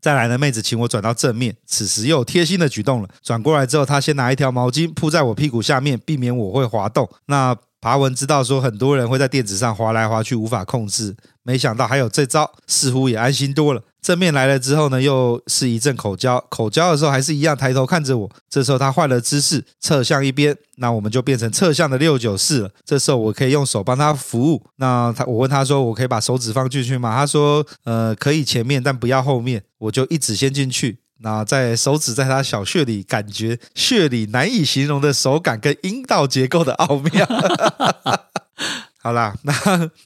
[0.00, 3.08] 再来呢，妹子请我转到正面，此时又贴心的举动了。
[3.22, 7.08] 转过来之后，她先拿一条毛巾铺在我屁股下面，避免我会滑动。
[7.26, 11.16] 那爬文知道说很多人会在垫子上滑来滑去，无法控制。
[11.46, 13.80] 没想到还有这招，似乎也安心多了。
[14.02, 16.44] 正面来了之后呢，又是一阵口交。
[16.48, 18.30] 口交的时候还是一样抬头看着我。
[18.50, 22.70] 这时候他换了姿势，侧向一边，那我们就变成侧向的六九四了。
[22.84, 24.60] 这时候我可以用手帮他服务。
[24.76, 37.26] 那他我问他说：“我可以把手指放进去吗？”他说：“呃，可以前面，但不要后面。”我就一指先进去，那在手指在他小穴里，感觉穴里难以形容的手感跟阴道结构的奥妙。
[39.06, 39.54] 好啦， 那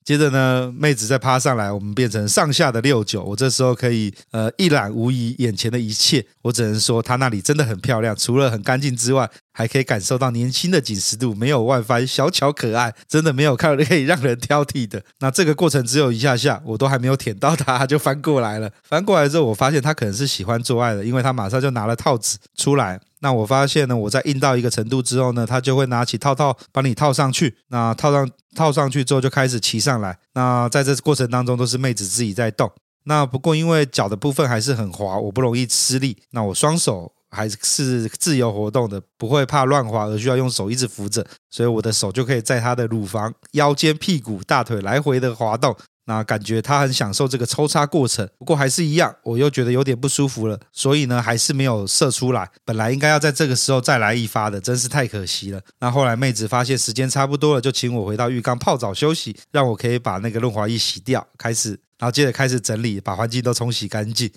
[0.04, 3.24] 接着呢，妹子再趴上来，我们变成上下的六九。
[3.24, 15.02] 我这时候可以呃一览无遗眼前的一切，我只能说她那里真的很漂亮，除了很干净之外，还可以感受到年轻的紧实度，没有外翻，小巧可爱，真的没有看可以让人挑剔的。
[15.18, 18.70] 那这个过程只有一下下，我都还没有舔到它，就翻过来了。
[18.82, 23.00] 翻过来之后，我发现它可能是喜欢做爱的，因为它马上就拿了套子出来。
[23.22, 27.54] 那我发现呢，我在硬到一个程度之后呢，他就会拿起套套帮你套上去。
[27.68, 30.16] 那套上套上去之后就开始骑上来。
[30.32, 32.70] 那在这过程当中都是妹子自己在动。
[33.04, 36.16] 那不过因为脚的部分还是很滑，我不容易吃力。
[36.30, 45.76] 那我双手还是自由活动的，不会怕乱滑而需要用手一直扶着，所以我的手就可以在他的乳房、腰间、屁股、大腿来回的滑动。
[46.06, 52.50] 那感觉他很享受这个抽插过程，不过还是一样，我又觉得有点不舒服了，所以呢，还是没有射出来。
[52.64, 55.60] 本来应该要在这个时候再来一发的，真是太可惜了。
[55.78, 64.28] 那后来妹子发现时间差不多了，就请我回到浴缸泡澡休息，让我可以把那个润滑液洗掉，开始，然后接着开始整理，把环境都冲洗干净。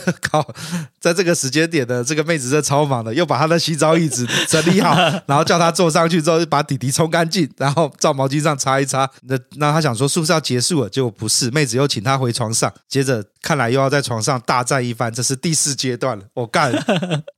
[0.22, 0.46] 靠，
[1.00, 4.94] 在这个时间点呢，这个妹子在超忙的，又把她的洗澡椅子整理好，
[5.26, 9.08] 然后叫她坐上去之后，就把底底冲干净，然后照毛巾上擦一擦。
[9.22, 10.88] 那那她想说是不是要结束了？
[10.88, 16.24] 结果不是，妹子又请她回床上，接着看来又要在床上大战一番，这是第四阶段了。
[16.34, 16.72] 我干，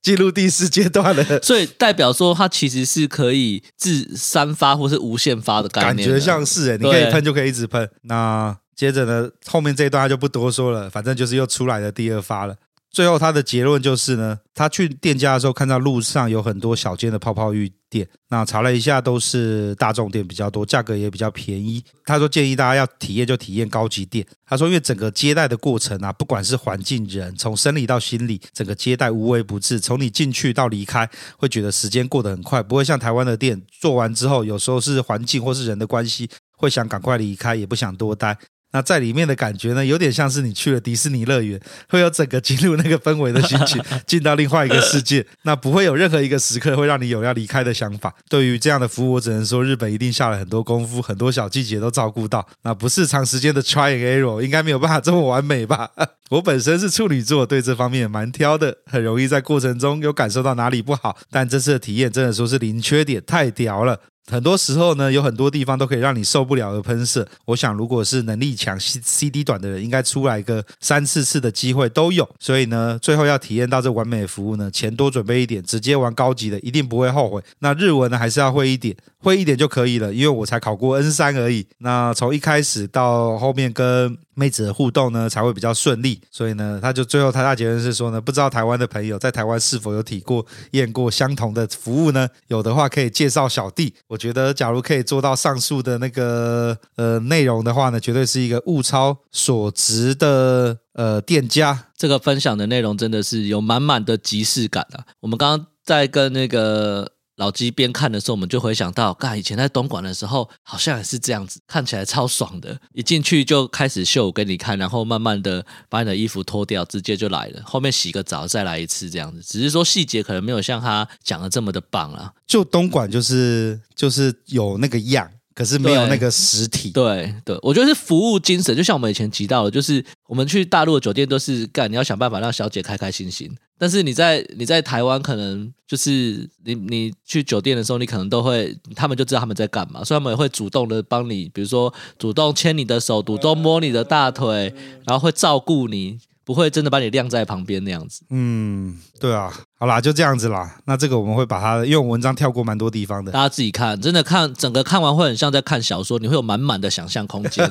[0.03, 1.25] 进入第四阶段了。
[1.43, 7.89] 所以代表说，它其实是可以自三发或是无限发的概念，感觉像是哎，你可以喷就可以一直喷。
[8.03, 8.57] 那。
[8.75, 12.57] 接着呢，后面这一段他就不多说了，反正就是又出来的第二发了。
[12.91, 21.83] 最后他的结论就是呢，他去店家的时候看到路上有很多小间的泡泡浴店，那查了一下都是大众店比较多，价格也比较便宜。
[22.05, 24.27] 他说建议大家要体验就体验高级店。
[24.45, 31.09] 他说因为整个接待的过程啊，不管是环境人，从生理到心理，整个接待无微不至，从你进去到离开，
[31.39, 38.37] 会觉得时间过得很快，不会像台湾的店做完之后，有时候是环境或是人的关系，会想赶快离开，也不想多待。
[38.73, 45.25] 那在里面的感觉呢，有点像是你去了迪士尼乐园，会有整个进入那个氛围的心情， 进到另外一个世界。
[45.43, 48.15] 那不会有任何一个时刻会让你有要离开的想法。
[48.29, 52.47] 对于这样的服务，我只能说日本一定下了很多功夫，很多小细节都照顾到。
[52.63, 55.91] 那不是长时间的 try and error，应该没有办法这么完美吧？
[56.31, 61.19] 我本身是处女座，对这方面蛮挑的，很容易在过程中有感受到哪里不好。
[61.31, 64.01] 但这次的体验真的说是零缺点，太屌了。
[64.31, 67.27] 很多时候呢，有很多地方都可以让你受不了的喷射。
[67.45, 72.29] 我想，如果是能力强、CD 短的人，应该出来个三四次的机会都有。
[72.39, 77.43] 所以呢，最后要体验到这完美的服务呢，钱多准备一点，直接玩高级的，一定不会后悔。
[77.59, 81.67] 那日文呢，还是要会一点，会一点就可以了，因为我才考过 N 三而已。
[81.79, 86.21] 那从一开始到后面跟妹子的互动呢，才会比较顺利。
[86.31, 92.29] 所以呢，他就最后他大结论是说呢，不知道台湾的朋友在台湾是否有体过验过相同的服务呢？
[92.49, 93.95] 有的话可以介绍小弟。
[94.09, 101.89] 我觉得假如可以做到上述的那个呃内容的话呢，绝对是一个物超所值的呃店家。
[101.97, 105.05] 这个分享的内容真的是有满满的即视感啊！
[105.21, 107.13] 我们刚刚在跟那个。
[107.37, 112.79] 老鸡边看的时候，我们就回想到，刚以前在东莞的时候，好像也是这样子，看起来超爽的。
[112.93, 117.63] 一进去就开始秀给你看，然后慢慢的把你的衣服脱掉，直接就来了。
[117.65, 119.43] 后面洗个澡再来一次，这样子。
[119.43, 122.33] 只是说细节可能没有像他讲的这么的棒啊。
[122.47, 125.31] 就东莞就是就是有那个样。
[125.55, 133.55] 可是没有那个实体，对对，对，我觉得是服务精神，就像我们以前提到的，就是我们去大陆的酒店都是干，你要想办法让小姐开开心心。
[133.83, 144.73] 但是你在你在台湾，可能就是你你去酒店的时候，你可能都会，他们就知道他们在干嘛，所以他们也会主动的帮你，比如说主动牵你的手，主动摸你的大腿，
[145.05, 146.17] 然后会照顾你。
[146.45, 148.25] 不会真的把你晾在旁边那样子。
[148.31, 150.79] 嗯，对啊，好啦，就这样子啦。
[150.85, 157.71] 那这个我们会把它，因为文章跳过蛮多地方的，大家自己看，真的看整个看完会很像在看小说，你会有满满的想象空间。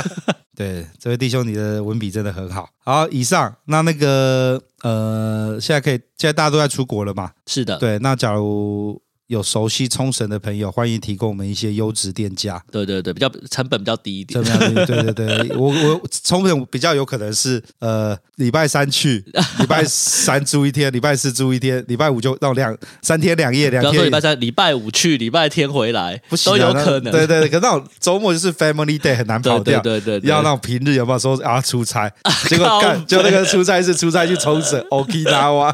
[0.56, 2.68] 对，这位弟兄，你的文笔真的很好。
[2.84, 7.32] 好，以上那那个呃，现在可以，现在大家都在出国了嘛？
[7.46, 7.98] 是的，对。
[8.00, 9.00] 那假如。
[9.30, 12.60] 有熟悉冲绳的朋友，欢迎提供我们一些优质店家。
[12.72, 14.42] 对对对，比较成本比较低一点。
[14.42, 19.24] 对对对，我我冲绳比较有可能是呃礼拜三去，
[19.60, 23.92] 礼拜三住一天，礼拜四住一天，礼拜五就到两三天两夜两天。
[23.92, 27.12] 比方说礼拜三、礼拜五去，礼拜天回来，不行、啊、都有可能。
[27.12, 29.80] 对对对，可是那种周末就是 Family Day 很难跑掉。
[29.80, 32.10] 对对，对对对，要那种平日有没有说啊出差？
[32.48, 35.72] 结果干就那个出差是出差去冲绳，Okinawa。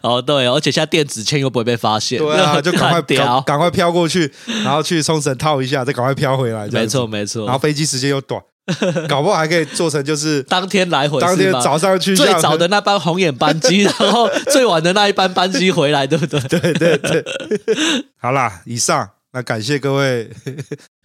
[0.00, 2.18] 哦对，而且现在电子签又不会被发现。
[2.18, 4.30] 对啊，就赶快 赶赶快飘过去，
[4.64, 6.66] 然后去冲绳套一下，再赶快飘回来。
[6.68, 8.40] 没错没错，然后飞机时间又短，
[9.08, 16.40] 搞不好还可以做成就是当天来回，当天早上去最早的那班红眼班机， 然后最晚的那一班班机回来，对不对？
[16.60, 17.24] 对对对。
[18.18, 20.30] 好啦，以上那感谢各位，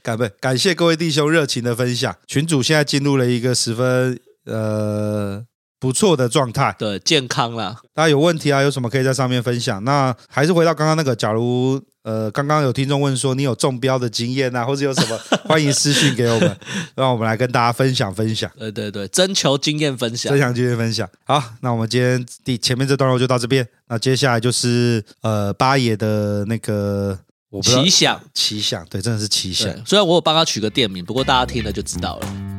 [0.04, 2.16] 感不感谢各位弟兄热情的分享。
[2.28, 5.44] 群主现在进入了一个十分呃。
[5.80, 7.78] 不错的状态，对，健康啦。
[7.94, 8.62] 大家有问题啊？
[8.62, 9.84] 有什么可以在上面分享？
[9.84, 16.58] 那还是回到刚刚那个，假如呃，刚刚有听众问说你有中标的经验啊，或者有什么， 欢迎私讯给我们，
[16.96, 18.50] 让我们来跟大家分享分享。
[18.58, 21.08] 对对对，征求经验分享，征求经验分享。
[21.26, 23.68] 好，那我们今天第前面这段落就到这边。
[23.88, 27.18] 那接下来就是呃八爷的那个
[27.50, 29.70] 我不奇想，奇想，对，真的是奇想。
[29.86, 32.55] 虽然我有帮他取个店名，不过大家听了就知道了。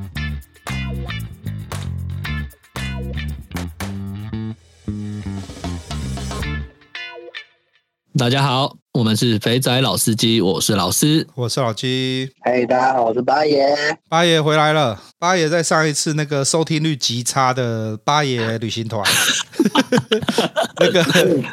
[8.19, 12.31] 大家好，我们是肥仔老司机，我是老师，我是老鸡。
[12.41, 13.77] 嘿，大家好，我是八爷。
[14.09, 14.99] 八爷回来了。
[15.19, 19.05] 八爷在上一次那个收听率极差的八爷旅行团，
[20.81, 21.05] 那个，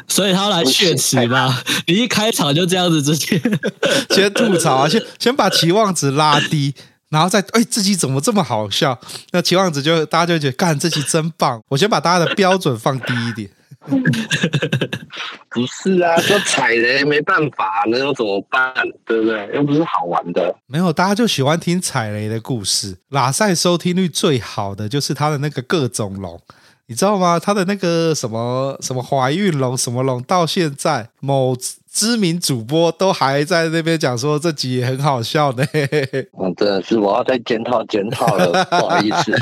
[0.08, 1.62] 所以他要来血池吧？
[1.86, 3.38] 你一开场就这样子，直接
[4.08, 6.74] 先吐槽啊，先先把期望值拉低，
[7.10, 8.98] 然后再哎，这集怎么这么好笑？
[9.32, 11.60] 那期望值就大家就觉得，干这集真棒。
[11.68, 13.50] 我先把大家的标准放低一点。
[15.50, 18.72] 不是啊，说踩雷没办法，那又怎么办？
[19.04, 19.50] 对不对？
[19.54, 20.54] 又不是好玩的。
[20.66, 22.96] 没有，大家就喜欢听踩雷的故事。
[23.10, 26.40] 拉塞收听率最好的就是他的那个各种龙，
[26.86, 27.38] 你知道吗？
[27.38, 31.56] 他的那个什么什么怀孕龙什么龙，到现在某。
[31.94, 35.64] 知名主播都还在那边讲说这集也很好笑呢。
[35.72, 39.32] 嗯， 真的是我要再检讨检讨了， 不好意思，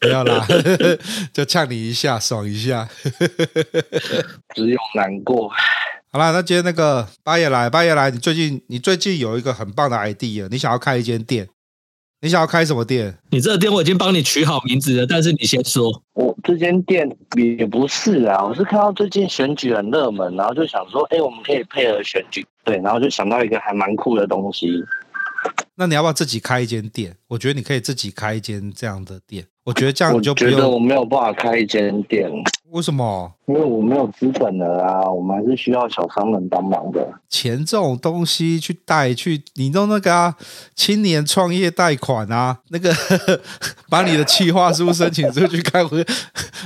[0.00, 0.46] 不要啦，
[1.30, 2.88] 就呛你一下，爽一下，
[4.56, 5.50] 只有难过。
[6.10, 11.46] 好啦，那今天那个八爷来，八爷来，你最近你最近有一个很棒的 idea，你想要开一间店。
[12.20, 13.16] 你想要开什么店？
[13.30, 16.02] 你这个店我已经帮你取好名字了，但是你先说。
[16.14, 24.66] 我这间店也不是啊，我是看到最近选举很热门，然后就想说，哎，我们可以配合选举，对，然后就想到一个还蛮酷的东西。
[25.78, 27.16] 那你要不要自己开一间店？
[27.28, 29.46] 我觉得你可以自己开一间这样的店。
[29.64, 30.52] 我觉得这样你就不用。
[30.52, 32.28] 我觉得我没有办法开一间店。
[32.70, 33.32] 为什么？
[33.46, 37.06] 因为我没有资本了啊，我们还是需要小商人帮忙的。
[37.28, 40.34] 钱这种东西去贷去，你弄那个啊，
[40.74, 42.94] 青年创业贷款啊，那个
[43.88, 46.04] 把你的企划书申请出去开会，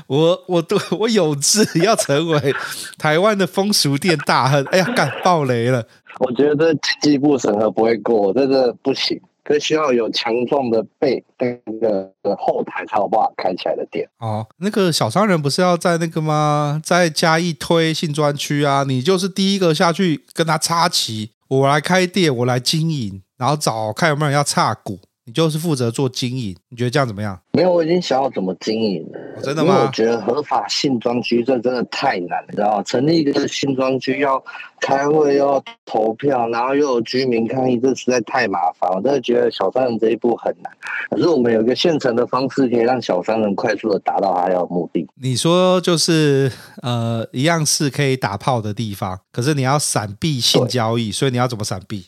[0.07, 2.55] 我 我都我有志要成为
[2.99, 4.65] 台湾的风俗店大亨。
[4.67, 5.87] 哎呀，干爆雷了！
[6.23, 9.21] 我觉得经济部审核不会过，这个不行。
[9.45, 14.09] 可需要有强壮的背跟，那个后台才有办法开起来的店。
[14.21, 16.81] 哦，那个小商人不是要在那个吗？
[16.85, 25.01] 在加一推性专区啊，你就是第一个下去跟他插旗，我来开店，我来经营，然后找看有没有人要插股。
[25.25, 27.39] 你就是负责做经营，你觉得这样怎么样？
[27.53, 29.21] 没有，我已经想好怎么经营了。
[29.37, 29.75] 哦，真的吗？
[29.75, 32.83] 因为我觉得合法性专区这真的太难，你知道吗？
[32.83, 34.43] 成立一个新专区要
[34.81, 38.91] 开会，要投票，然后又有居民抗议，这实在太麻烦。
[38.91, 40.73] 我真的觉得小商人这一步很难。
[41.11, 45.07] 可是我们有一个现成的方式，可以让小商人快速的达到他要的目的。
[45.21, 46.51] 你说就是
[46.83, 52.07] 呃，一样是可以打炮的地方，可是你要闪避性交易，所以你要怎么闪避？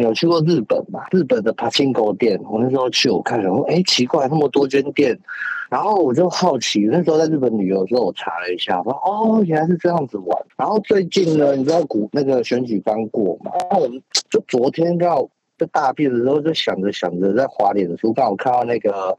[0.00, 1.00] 有去过日本嘛？
[1.10, 5.18] 日本的柏青哥店，我那时候去，我看了，说，哎，奇怪，那么多间店，
[5.70, 6.88] 然后我就好奇。
[6.90, 10.38] 那时候在日本旅游的时候，我查了一下，说，哦，原来是这样子玩。
[10.56, 13.52] 然后最近呢，你知道股那个选举刚过嘛？
[13.60, 15.28] 然后我们就昨天刚好
[15.58, 19.16] 在大便的时候，就想着想着在滑脸书，刚好看到那个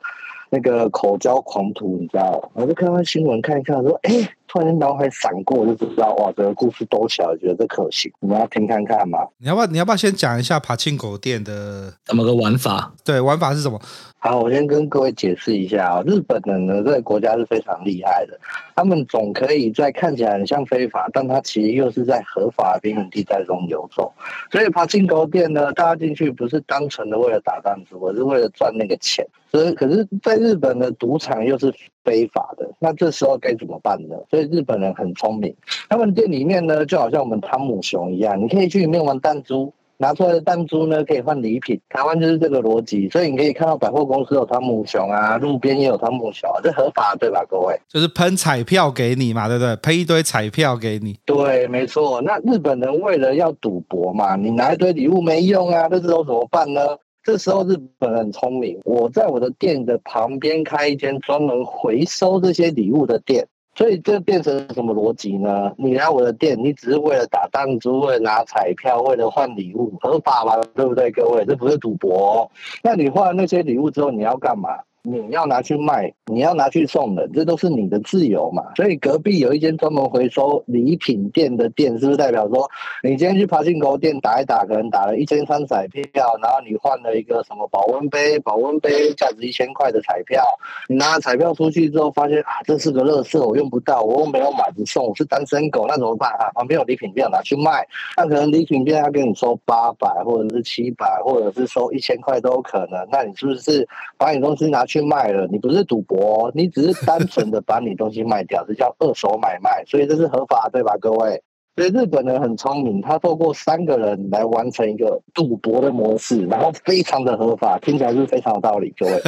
[0.50, 4.30] 那个口交狂徒，你知道，我就看到新闻看一看，说，哎。
[4.52, 9.20] 突然间脑海闪过，我就知道哇，这个故事多起来，我觉得这可行，我们要听看看嘛？
[9.38, 9.68] 你要不要？
[9.68, 12.92] 你要不要先讲一下爬青狗店的怎么个玩法？
[13.06, 13.80] 对，玩法是什么？
[14.22, 18.38] 好，我先跟各位解释一下啊，日本人呢，这个国家是非常厉害的，
[18.76, 24.12] 他们总可以在看起来很像非法，但他其实又是在合法的边缘地带中游走。
[24.52, 29.26] 所以柏青哥店呢，大家进去不是单纯的为了打弹珠，而是为了赚那个钱。
[29.50, 34.18] 所以，可是在日本的赌场又是非法的，那这时候该怎么办呢？
[34.30, 35.56] 所以日本人很聪明，
[35.88, 41.80] 他们店里面呢，就好像我们汤姆熊一样，你可以去里面玩弹珠，拿出来的弹珠呢可以换礼品。
[41.90, 47.46] 台湾就是这个逻辑，所以你可以看到百货公司有汤姆熊啊，路边也有汤姆熊，啊这合法对吧？
[47.50, 49.76] 各位，就是喷彩票给你嘛，对不对？
[49.76, 51.20] 喷一堆彩票给你。
[51.26, 52.22] 对，没错。
[52.22, 56.82] 那日本人为了要赌博嘛，你拿一堆礼物没用啊，这时候怎么办呢？
[57.22, 63.46] 这时候日本人很聪明，我在我的店的旁边开一间专门回收这些礼物的店，
[63.80, 65.72] 所以这变成什么逻辑呢？
[65.78, 70.62] 你来我的店，你只是为了打弹珠，为了拿彩票，为了换礼物，合法吗？
[70.76, 71.46] 对不对，各位？
[71.46, 72.52] 这不是赌博。
[72.84, 74.72] 那你换了那些礼物之后，你要干嘛？
[75.04, 78.64] 你要拿去卖，你要拿去送人，这都是你的自由嘛。
[78.76, 82.70] 所以隔壁有一间专门回收礼品店的店，是不是代表说，
[83.02, 86.04] 你今天去爬进狗店打一打，可能打了一千张彩票，
[86.42, 90.44] 然后你换了一个什么保温杯，保温杯价值一千块的彩票，
[90.88, 96.52] 你拿了彩票出去之后，发现啊，这是个乐色，我用不到，我又没有买不送，我是单身狗，那怎么办啊？
[96.54, 97.88] 旁边有礼品店拿去卖，
[98.18, 103.08] 那可能礼品店要跟你收八百，或者是七百，或者是收一千块都有可能。
[103.12, 103.88] 那你是不是
[104.18, 111.42] 把你东西拿去卖了，你不是赌博，你只是单纯的把你东西卖掉，这叫二手买卖，所以这是合法，对吧，各位？
[111.76, 119.22] 所以日本人很聪明，他透过三个人来完成一个赌博的模式，然后非常的合法，听起来是非常有道理，各位。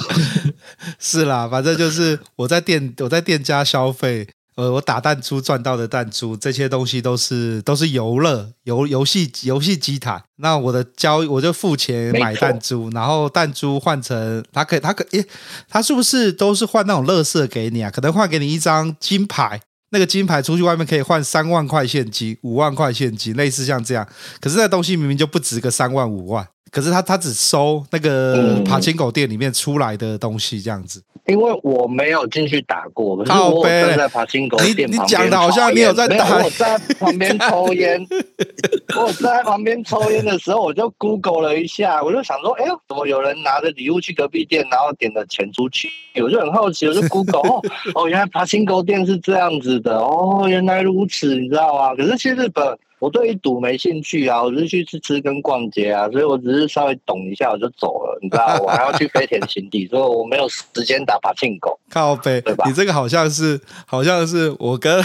[0.98, 4.26] 是啦，反正就是我在店我在店家消费。
[4.56, 10.22] 呃，我打弹珠赚到的弹珠，这些东西都是都是游乐游游戏游戏机台。
[10.36, 15.26] 那我的交易，我就付钱买弹珠，然后弹珠换成他可以他可诶，
[15.68, 17.90] 他是不是都是换那种乐色给你啊？
[17.90, 24.06] 可能换给你一张金牌，那个金牌出去外面可以换三万块现金、五万块现金，类似像这样。
[24.40, 26.46] 可是那东西明明就不值个三万五万。
[26.74, 38.04] 可是他他只收那个爬青狗店里面出来的东西这样子，因为我没有进去打过，可是我站在爬青狗店你讲的好像你有在打，我在旁边抽烟，
[38.98, 45.88] 我在旁边抽烟的时候，我就 Google 了一下，我就想说，哎呦，怎么有人拿着礼物去隔壁店，然后点了钱出去？
[46.20, 47.62] 我就很好奇，我就 Google， 哦，
[47.94, 51.94] 哦，原来爬青狗店是这样子的，哦，原来如此，你知道吗？
[51.94, 52.76] 可是去日本。
[53.00, 61.70] 我对于赌没兴趣啊，我只是去吃吃跟逛街啊，所以我只是稍微懂一下我就走了，你知道，我还要去飞田新地，所以我没有时间打柏青哥。
[61.90, 62.64] 靠背，对吧？
[62.66, 65.04] 你这个好像是，好像是我跟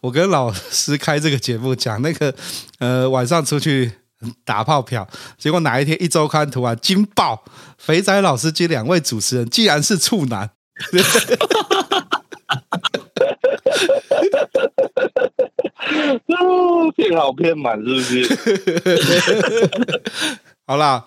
[0.00, 2.34] 我跟老师开这个节目讲那个，
[2.80, 3.92] 呃，晚上出去
[4.44, 5.06] 打炮票，
[5.38, 7.44] 结果哪一天一周刊突然惊爆，
[7.78, 10.50] 肥仔老师及两位主持人竟然是处男。
[16.96, 18.24] 骗 好骗满是不是？
[20.66, 21.04] 好啦，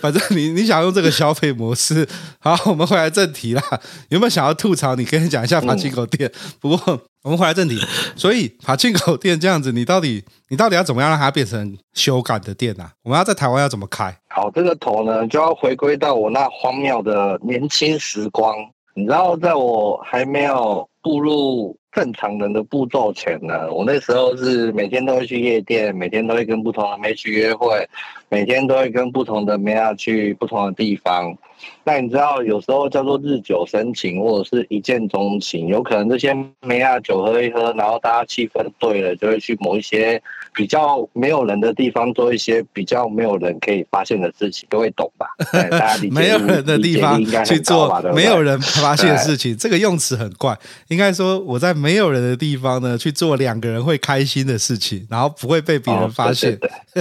[0.00, 2.04] 反正你你想用这个消费模式，
[2.40, 3.62] 好，我们回来正题啦。
[4.08, 4.96] 有没有想要吐槽？
[4.96, 6.28] 你可以讲一下爬进口店。
[6.28, 7.78] 嗯、 不过我们回来正题，
[8.16, 12.90] 所以爬进口店这样子，你到底你到底要怎么样让它变成修改的店啊？
[13.04, 14.12] 我们要在台湾要怎么开？
[14.30, 18.56] 好，这个头呢就要回归到我那荒谬的年轻时光。
[18.94, 27.84] 你知道，在我还没有步入正常人的步骤前呢，我那时候是每天都会去夜店，每天都会跟不同的妹去约会，
[28.28, 31.36] 每天都会跟不同的妹啊去不同的地方。
[31.82, 40.22] 那你知道，有时候叫做日久生情，或者是一见钟情，有可能这些妹啊酒喝一喝，然后大家气氛对了，就会去某一些
[40.58, 45.28] 比较没有人的地方做一些比较没有人可以发现的事情，都会懂吧？
[45.54, 56.58] 大家理解没有人的地方去做没有人发现的事情，这个用词很怪，应该说我在没有人的地方呢去做两个人会开心的事情，然后不会被别人发现。
[56.92, 57.00] 对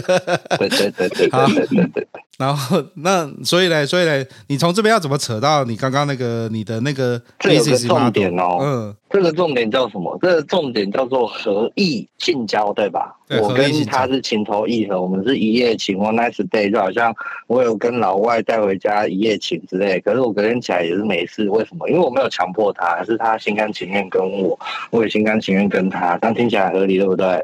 [0.69, 2.07] 对对对对对对。
[2.37, 7.19] 然后那所以呢，所以呢，你从这边要怎么扯到你刚刚那个你的那个？
[7.39, 10.15] 这有个重点哦，嗯，这个重点叫什么？
[10.21, 13.15] 这个重点叫做合意性交，对吧？
[13.27, 17.11] 对，我跟他是情投意合，我们是一夜情，one night stay，就好像
[17.47, 19.99] 我有跟老外带回家一夜情之类。
[20.01, 21.89] 可是我隔天起来也是没事，为什么？
[21.89, 24.57] 因为我没有强迫他，是他心甘情愿跟我，
[24.91, 27.43] 我也心甘情愿跟他，但听起来合理，对不对？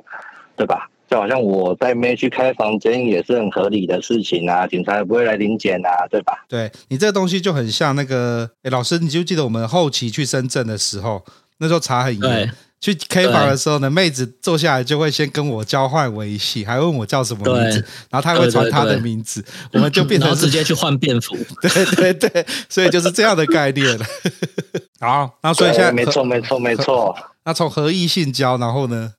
[0.56, 0.88] 对吧？
[1.10, 6.34] 就好像我带妹去开房间也是很合理的事情啊，警察也不会来临检啊，对吧？
[6.50, 11.24] 对，你这个东西就很像那个，哎，老师，你就记得我们后期去深圳的时候，
[11.60, 19.44] 那时候查很严，去 K 房的时候呢，妹子坐下来就会先跟我交换微信，还问我叫什么名字，然后她会传她的名字，
[19.74, 24.06] 我们就变成直接去换便服， 对对对，所以就是这样的概念了。
[25.00, 29.14] 好，那所以现在没错没错没错，那从合意性交，然后呢？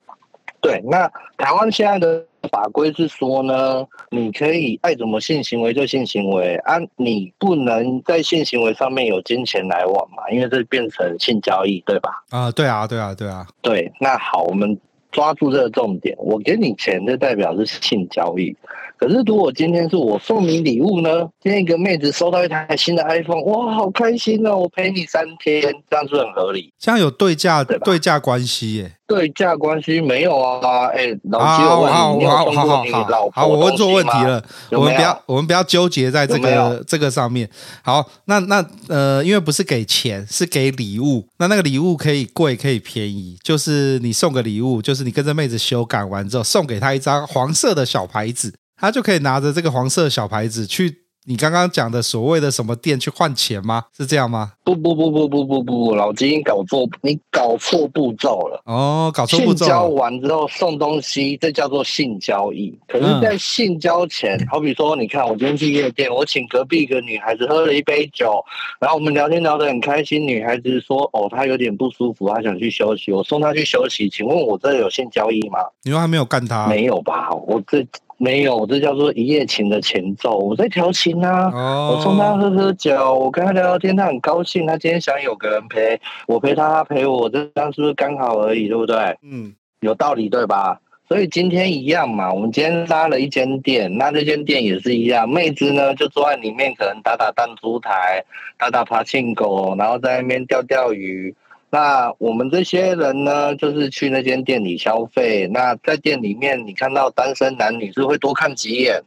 [0.64, 1.06] 对，那
[1.36, 12.10] 台湾现在的法规是说呢，你可以爱怎么性行为就性行为啊，你不能在性行为上面有金钱来往嘛，因为这变成性交易，对吧？
[12.30, 13.46] 啊，对啊，对啊，对啊。
[13.60, 14.78] 对，那好，我们
[15.12, 18.56] 抓住这个重点，我给你钱，就代表是性交易。
[18.96, 21.28] 可是，如果今天是我送你礼物呢？
[21.40, 24.56] 今天一个妹子收到一台新的 iPhone，哇，好开心哦！
[24.56, 25.60] 我陪你三天，
[25.90, 26.72] 这样是很合理。
[26.78, 28.92] 这样有对价对对价关系耶？
[29.06, 30.86] 对价关系没有啊？
[30.88, 33.30] 哎、欸，老吉，我问你，你有送过你老婆东西吗？
[33.34, 34.42] 好，我问错问题了。
[34.70, 37.48] 我们不要，我们不要纠结在这个这个上面。
[37.82, 41.26] 好，那那呃，因为不是给钱，是给礼物。
[41.38, 43.36] 那那个礼物可以贵，可以便宜。
[43.42, 48.54] 就是你送个礼物，就是你跟这妹子修改完之后，送给她一张黄色的小牌子。
[48.76, 53.84] 她就可以拿着这个黄色小牌子去你刚刚讲的所谓的什么店去换钱吗？
[53.96, 54.52] 是这样吗？
[54.62, 58.62] 不不不不不不不，老金搞错，你搞错步骤了。
[58.66, 59.64] 哦，搞错步骤。
[59.64, 62.78] 性交完之后送东西，这叫做性交易。
[62.86, 68.44] 可是，在性交前，嗯、好比说，你看我今天去夜店，我请隔壁一个女孩子喝了一杯酒，
[68.78, 75.60] 然后我们聊天聊得很开心，女孩子说：“哦，她有点不舒服，她想去休息。”我送她去休息，请问我这有性交易吗？
[75.84, 76.66] 你说还没有干她？
[76.66, 77.30] 没有吧？
[77.32, 77.86] 我这。
[78.16, 80.38] 没有，这叫做一夜情的前奏。
[80.38, 81.96] 我在调情啊，oh.
[81.96, 84.66] 我送他喝喝酒，我跟他聊聊天，他很高兴。
[84.66, 88.96] 他今天想有个人陪，我陪他，他陪我，这样是不是刚好而已，对不对？
[89.22, 90.80] 嗯，有道理对吧？
[91.08, 98.24] 所以今天一样嘛，我们今天拉了一间店，那这间店也是一样，妹子呢就坐在里面，可能打打弹珠台，
[98.56, 101.34] 打打爬行狗，然后在那边钓钓鱼。
[101.74, 105.48] 那我们这些人呢，就是去那间店里消费。
[105.52, 109.02] 那在店里面，你看到单身男女是会多看几眼。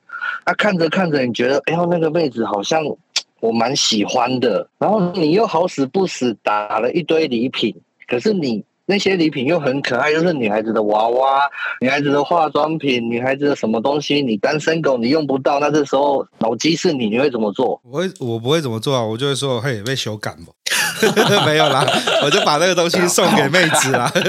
[0.46, 2.84] 那看着看着，你觉得，哎呦，那个妹子好像
[3.40, 4.68] 我蛮喜欢的。
[4.78, 7.74] 然后你又好死不死打了一堆礼品，
[8.06, 8.66] 可是你。
[8.90, 11.42] 那些礼品又很可爱，就是女孩子的娃娃、
[11.82, 17.82] 女孩子的化妆品、女孩子的什么东西，你单身狗你用不到，那这时候脑机是你，你会怎么做？
[17.84, 20.54] 我会，我不会怎么做啊，我就会说，嘿，被修改不？
[21.46, 21.86] 没有啦，
[22.24, 24.24] 我就把那个东西送给妹子啦， 对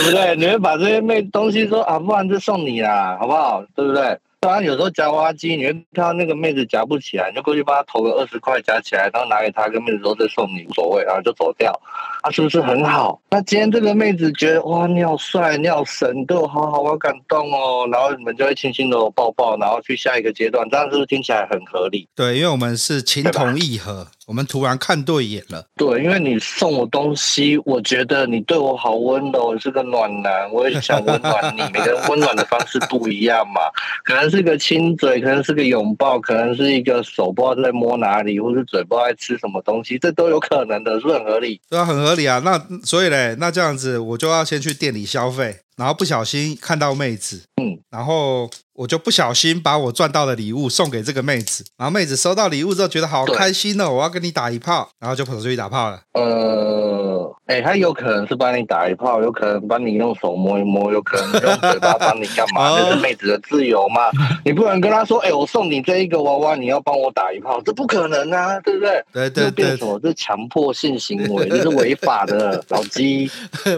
[0.00, 0.36] 不对？
[0.36, 3.64] 你会把这些妹东西说啊，不然就送你啦，好不好？
[3.74, 4.16] 对不对？
[4.42, 11.78] 当然，有时候夹娃娃机，你会看到那个妹子夹不起来，你就过去帮她投个二十块夹起来，然后拿给她，跟妹子说再送你，无所谓，然后就走掉。
[12.22, 13.20] 啊，是不是很好？
[13.30, 17.86] 那今天这个妹子觉得哇，你好帅，你好神，对我好好，我感动哦。
[17.92, 22.08] 然后你们就会轻轻的抱抱，然后去下一个阶段，这样是不是听起来很合理？
[22.16, 24.06] 对，因为我们是情投意合。
[24.30, 31.60] 我们突然看对眼了，对，因为你送我东西，我觉得你对我好温柔，你是个暖男，我也想温暖你。
[31.72, 33.60] 每个人温暖的方式不一样嘛，
[34.06, 41.60] 可能是个亲嘴，可能是个拥抱，可能是一个手不知道在摸哪里，或是嘴不知道在吃什么东西，这都有可能的，是很合理？
[41.68, 42.40] 对啊，很合理啊。
[42.44, 45.56] 那所以嘞，那这样子我就要先去店里消费。
[45.76, 48.50] 然后不小心看到妹子，嗯，然后
[48.80, 56.00] 我就不小心把我赚到的礼物送给这个妹子，然后妹子收到礼物之后觉得好开心哦，我要跟你打一炮，然后就跑出去打炮了。
[56.14, 62.70] 呃，哎、欸，他有可能是帮你打一炮，有可能帮你用手摸一摸，有可能用嘴巴帮你干嘛？
[62.80, 64.08] 这是妹子的自由嘛？
[64.46, 69.04] 你不能跟她说，哎、欸，我送你这一个娃娃，你要帮我打一炮，这不可能啊，对不对？
[69.12, 70.00] 对对对，变什么？
[70.00, 73.30] 这是强迫性行为， 这是违法的，老鸡。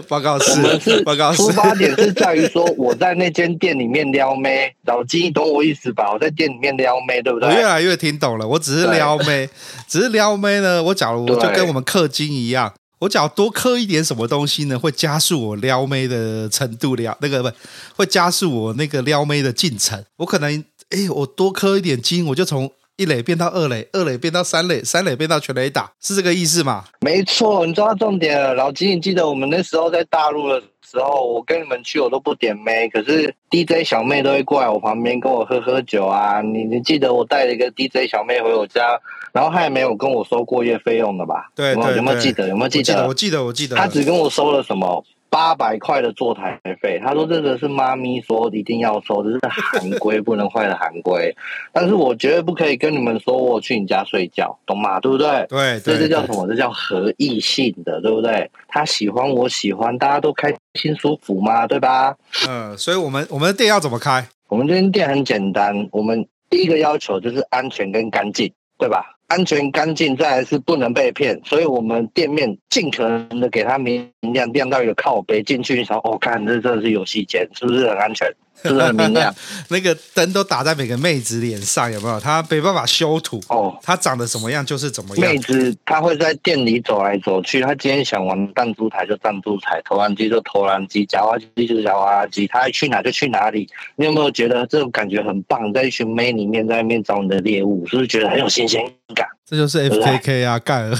[0.07, 4.73] 报告是，我们是报告是，出发点是在于说我在那间店里面撩妹。
[4.93, 6.11] 老鸡，你懂我意思吧？
[6.13, 7.49] 我在店里面撩妹，对不对？
[7.49, 8.47] 我越来越听懂了。
[8.47, 9.49] 我只是撩妹，
[9.89, 10.83] 只是撩妹呢。
[10.83, 17.51] 我假如就跟我们氪金一样，我只要多氪一点什么东西呢，会加速我撩妹的程度，撩那个不
[17.95, 20.03] 会加速我那个撩妹的进程。
[20.17, 26.85] 我可能哎，我多氪一点金，我就从一垒变到二垒，二垒变到三垒，三垒变到全垒打，是这个意思吗？
[27.01, 28.53] 没错，你抓到重点了。
[28.53, 30.61] 老金，你记得我们那时候在大陆的
[30.93, 36.39] 时候，我跟你们去，我都不点妹，可是 DJ 小妹都会过来我旁边跟我喝喝酒啊。
[36.41, 38.99] 你你记得我带了一个 DJ 小妹回我家，
[39.31, 41.49] 然后她也没有跟我收过夜费用的吧？
[41.55, 42.47] 对，对，对，有没有记得？
[42.47, 43.07] 有没有记得？
[43.07, 45.03] 我记得，我记得，她只跟我收了什么？
[45.33, 49.39] 八百块的坐台费，他说这个是妈咪说一定要收，这是
[49.79, 51.35] 行规不能坏的行规。
[51.73, 54.99] 但是我绝对不可以跟你们说我去你家睡觉，懂吗？
[54.99, 55.47] 对不对？
[55.49, 56.47] 对，这这叫什么？
[56.47, 58.51] 这叫合意性的，对不对？
[58.67, 62.15] 他喜欢，我喜欢，大家都开心舒服嘛，对吧？
[62.47, 64.23] 嗯，所以我们我们的店要怎么开？
[64.49, 69.12] 我们这间店很简单，我们第一个要求就是安全跟干净，对吧？
[69.27, 78.31] 安全干净，再来是不能被骗，所以我们店面尽可能的给它明亮，亮到一个靠背进去，你想哦，看这真的是游戏间，是不是很安全？
[78.63, 79.33] 是不是很明亮？
[79.69, 82.19] 那个灯都打在每个妹子脸上，有没有？
[82.19, 85.29] 她没办法修图哦，她长得什么样就是怎么样。
[85.29, 93.67] 妹子她会在店里走来走去，她今天想玩弹珠台就弹珠台，投篮机就投篮机，夹娃娃机就夹娃娃机，她爱去哪就去哪里。
[93.95, 95.71] 你有没有觉得这种感觉很棒？
[95.73, 98.81] 在一群妹里面，在那边找你的猎物，是不是觉得很有新鲜
[99.15, 99.27] 感？
[99.45, 100.95] 这就是 F K K 啊，盖尔。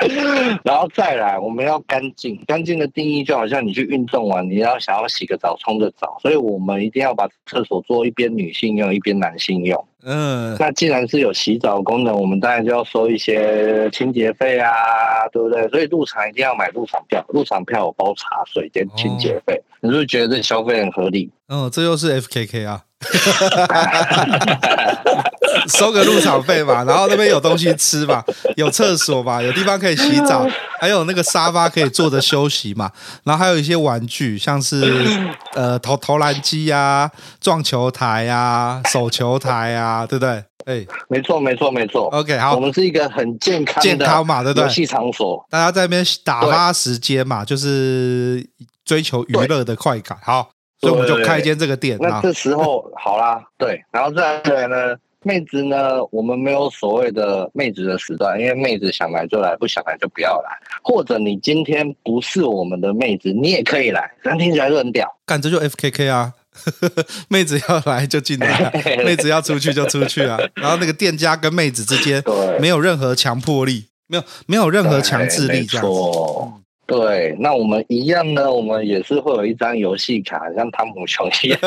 [0.64, 2.42] 然后再来，我们要干净。
[2.46, 9.84] 干净的定义就好像你去运动完，你要想要洗个澡、冲个澡，所以我们一定要把厕所做一边女性用，一边男性用。
[10.02, 14.72] 嗯，那既然是有洗澡功能，我们当然就要收一些清洁费啊，
[15.30, 15.68] 对不对？
[15.68, 19.54] 所以入场一定要买入场票，入场票有包茶水跟清洁费。
[19.54, 21.30] 哦、你是不是觉得这消费很合理？
[21.48, 22.84] 嗯、哦，这又是 F K K 啊。
[25.68, 28.22] 收个入场费嘛， 然后那边有东西吃嘛，
[28.56, 30.46] 有厕所嘛，有地方可以洗澡，
[30.80, 32.90] 还有那个沙发可以坐着休息嘛，
[33.24, 35.06] 然后还有一些玩具，像是
[35.54, 40.44] 呃投投篮机呀、撞球台呀、啊、手球台呀、啊，对不对？
[40.66, 42.04] 哎，没错，没错，没错。
[42.12, 44.64] OK，好，我们是一个很健康、健康嘛，对不对？
[44.64, 48.46] 游戏场所，大家在那边打发时间嘛，就是
[48.84, 50.16] 追求娱乐的快感。
[50.22, 50.50] 好。
[50.82, 51.98] 所以我们就开一间这个店。
[52.00, 60.50] 那这时候好啦，对，然后再来呢，妹子呢，我们没有所谓的妹子的时段，因为妹子想来就来，不想来就不要来。
[60.82, 65.06] 或者你今天不是我们的妹子，你也可以来，这样听起来就很屌。
[65.26, 66.32] 干，这就 FKK 啊，
[67.28, 68.70] 妹子要来就进来，
[69.04, 70.38] 妹子要出去就出去啊。
[70.54, 72.22] 然后那个店家跟妹子之间
[72.58, 75.90] 没有任何强迫力，没有没有任何强制力，这样子。
[76.90, 81.60] 对，那我们一样呢，我们也是会有一张游戏卡，像汤姆熊一样，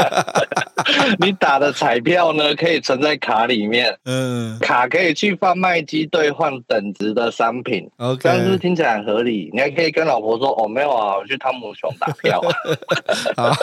[1.18, 9.50] 你打的彩票呢可以存在卡里面，嗯，卡可以去贩卖机兑换等值的商品，OK，这样是不是听起来很合理？
[9.54, 12.42] 你还可以跟老婆说，哦，没有啊，我去汤姆熊打票，
[13.42, 13.56] 啊，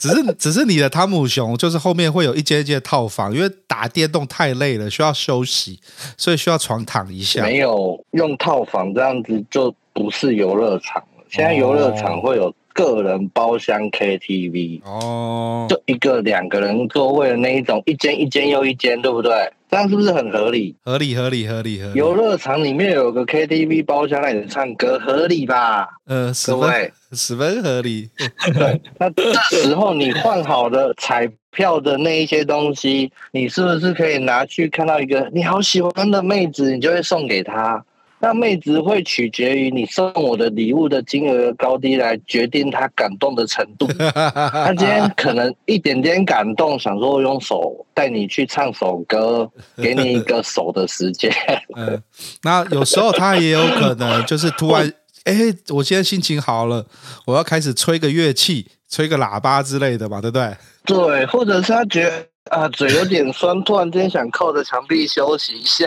[0.00, 5.78] 只是只是你的汤姆熊就是后面会有一间一间套房，因为打电动太累了，需要休息，
[6.16, 9.74] 所以需要床躺一下，没有用套房这样子就。
[9.98, 19.32] 不是游乐场，现在游乐场会有个人包厢 KTV 哦，就一个两个人座位的那一种，一间一间又一间，对不对？
[19.68, 20.74] 这样是不是很合理？
[20.84, 21.98] 合理合理合理合理。
[21.98, 25.88] 游乐场里面有个 KTV 包厢让你唱歌，合理吧？
[26.06, 28.08] 呃，十分，十分合理。
[28.54, 37.84] 对， 那这时候你换好的彩票的那一些东西，你是不是可以拿去看到一个你好喜欢的妹子，你就会送给她？
[38.20, 43.86] 那妹子会取决于你送我的礼物的金额高低来决定她感动的程度。
[44.12, 51.32] 她今天可能一点点感动，想说用手带你去唱首歌，给你一个手的时间。
[51.76, 52.02] 嗯，
[52.42, 54.92] 那有时候她也有可能就是突然，
[55.24, 55.34] 哎，
[55.68, 56.84] 我现在心情好了，
[57.24, 60.56] 我要开始吹个乐器，吹个喇叭之类的嘛，对不对？
[60.84, 65.86] 对，或者是她觉得啊嘴有点酸，突然间想靠着墙壁休息一下。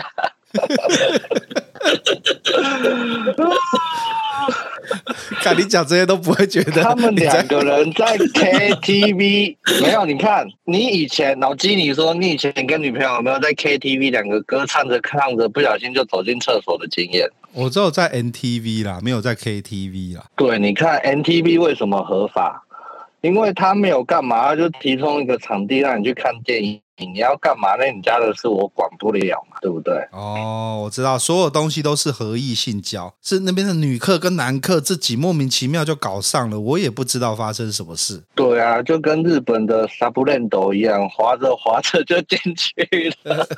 [5.40, 6.82] 看你讲这些都不会觉得。
[6.82, 10.04] 他们两个人在 KTV 没有？
[10.04, 17.28] 你看，你以前老鸡，你说你以前跟女朋友有没有在 KTV 两个歌唱着唱着，不小心就走进厕所的经验？
[17.52, 20.24] 我只有在 NTV 啦，没有在 KTV 啦。
[20.36, 22.64] 对，你看 NTV 为什么合法？
[23.20, 26.80] 因为他没有干嘛，他就提供一个场地让你去看电影。
[27.06, 27.76] 你要干嘛？
[27.78, 29.94] 那你家的事我管不了嘛，对不对？
[30.12, 38.22] 哦，我知道，所有东西都是合意性交，是那边的女客跟男客自己莫名其妙就搞上了，我也不知道发生什么事。
[38.34, 43.46] 对啊，就跟日本的 Subland 一样，滑着滑着就进去了。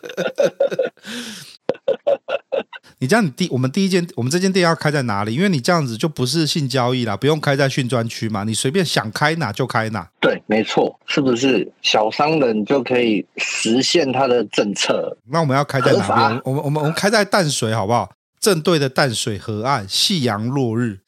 [2.98, 5.34] 你这样，你第我们第一间，我们这间店要开在哪里？
[5.34, 10.08] 因为你这样子就不是性交易啦，不用开在训专区嘛，你随便想开哪就开哪。
[10.20, 15.16] 对，没错，是不是小商人就可以实现他的政策？
[15.28, 16.40] 那我们要开在哪边？
[16.44, 18.10] 我们我们我们开在淡水好不好？
[18.38, 21.00] 正对的淡水河岸，夕阳落日，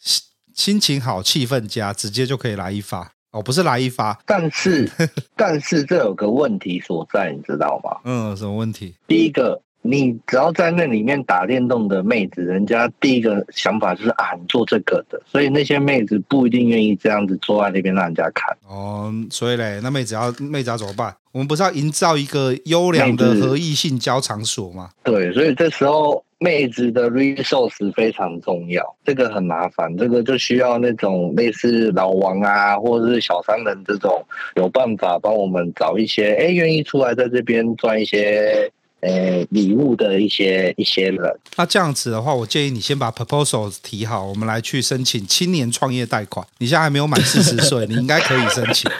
[0.54, 4.90] 心情好，气氛佳，直接就可以来一发哦，不是来一发，但是
[5.36, 8.00] 但是这有个问题所在，你知道吗？
[8.04, 8.96] 嗯，什么问题？
[9.06, 9.62] 第一个。
[9.88, 18.56] 你只要在那里面打电动的妹子，人家第一个想法就是啊，你做这个的，所以那些妹子不一定愿意这样子坐在那边让人家看。
[18.68, 21.14] 哦，所以嘞，那妹子要妹子要怎么办？
[21.32, 24.90] 我们不是要营造一个优良的合意性交场所吗？
[25.04, 34.24] 对，所以这时候妹子的 resource 非常重要，这个很麻烦，这个就需要那种类似老王啊，或者是小商人这种
[34.54, 38.70] 有办法帮我们找一些，哎，愿意出来在这边赚一些。
[39.06, 46.44] 呃，礼物的一些一些人，那这样子的话，我建议你先把 proposal 提好，我们来去申请青年创业贷款。
[46.58, 48.90] 你现在还没有满四十 岁，你应该可以申请。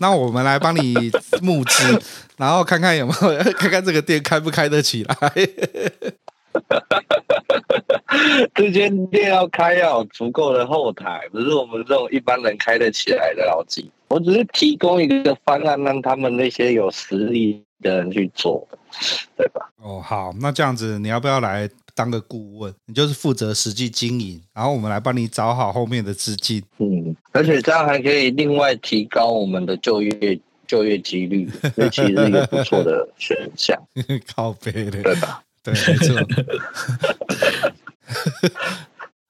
[0.00, 0.92] 那我们来帮你
[1.40, 2.02] 募资，
[2.36, 5.14] 然后看看有没有， 看看这个店开不开得起来。
[8.56, 13.88] 这间店要开要有足够的后台，不是我们这种一般人开得起来的老几。
[14.08, 18.66] 我只是提供一个方案，让他们那些有实力的人去做，
[19.36, 19.70] 对吧？
[19.82, 22.74] 哦，好，那这样子，你要不要来当个顾问？
[22.86, 26.62] 你就是负责实际经营，然后我们来帮你找好后面的资金。
[26.78, 33.80] 嗯，而且这样还可以另外提高我们的就业 就业几率，这其实是一个不错的选项。
[34.34, 35.42] 靠背的，对吧？
[35.62, 36.16] 对，没错。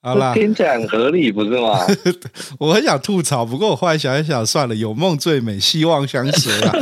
[0.07, 1.81] 好啦，听起来很合理，不是吗？
[2.61, 6.73] 我很想吐槽，不过我后来想一想，算了，有梦最美，希望相随啦。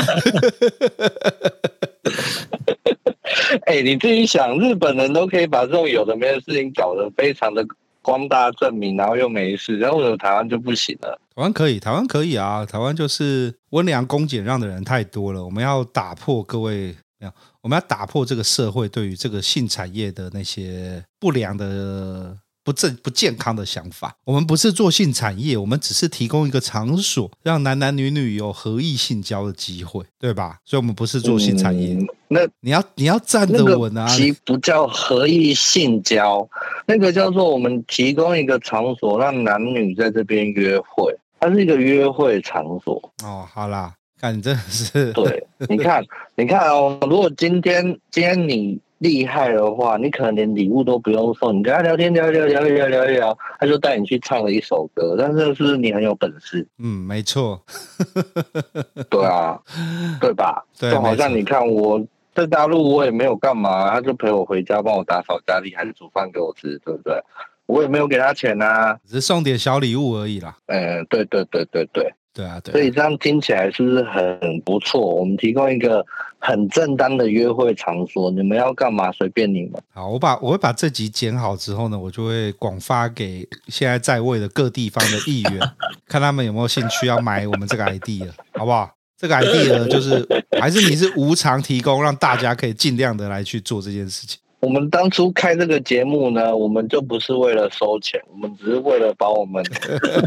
[3.64, 7.66] 哎、欸，你自己想，日本人都可以把这种有的没的事情搞得非常的
[8.02, 11.18] 光大正明，然后又没事，然后为什么台湾就不行了？
[11.34, 16.94] 台湾可以，台湾可以啊，台湾就是温良恭俭让的人太多了，我们要打破各位，
[17.62, 22.36] 我们要打破这个社会对于这个性产业的那些不良的。
[22.64, 24.16] 不正不健康的想法。
[24.24, 30.58] 我们不是做性产业，我们只是提供一个场所，让男男女女有合意性交的机会，对吧？
[30.64, 31.94] 所以，我们不是做性产业。
[31.94, 34.08] 嗯、那你要你要站得稳啊！
[34.08, 36.48] 其不叫合意性交，
[36.86, 43.12] 那个叫做我们提供一个场所，让男女在这边约会，它是一个约会场所。
[43.22, 46.02] 哦，好啦，看你真的是对， 你看，
[46.34, 48.80] 你看哦，如果今天今天你。
[48.98, 55.16] 厉害的话，你可能连礼物都不用送，你跟他聊天聊聊聊聊聊一聊，他就带你去唱了一首歌。
[55.18, 56.66] 但是是你很有本事？
[56.78, 57.60] 嗯，没错。
[59.10, 59.60] 对啊，
[60.20, 60.64] 对吧？
[60.78, 62.02] 对，就好像你看我
[62.34, 67.14] 在大陆，我也没有干嘛，他就陪我回家，帮我打扫家里，还是煮饭给我吃，对不对？
[67.66, 70.56] 我也没有给他钱啊，只是送点小礼物而已啦。
[70.66, 72.14] 嗯，对对对对对。
[72.34, 75.00] 对啊，对啊，所以这样听起来是不是很不错？
[75.00, 76.04] 我们提供一个
[76.38, 79.80] 很正当的约会场所，你们要干嘛随便你们。
[79.92, 85.60] 好，我把我会把这集剪好之后呢，我就会广发给现在在位的各地方的议员，
[86.08, 88.90] 看他们有没有兴趣要买我们这个 idea，好不好？
[89.16, 90.26] 这个 idea 就是
[90.60, 94.38] 还是你是无偿提供，让大家可以尽量的来去做这件事情。
[94.64, 99.62] 我们当初开这个节目呢，我们就不是为了收钱，我们只是为了把我们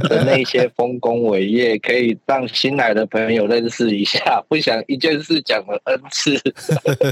[0.07, 4.39] 的 那些丰功伟业，可以让新来的朋友认识一下。
[4.47, 6.39] 不想一件事讲了 N 次，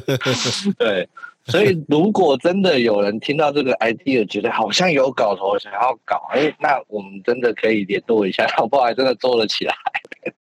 [0.78, 1.10] 对。
[1.48, 8.84] 所以如果真的有人听到这个 idea，觉得好像有搞头，想要搞，哎，那我们真的可以联络一下，好不好？
[8.84, 9.74] 还真的做了起来，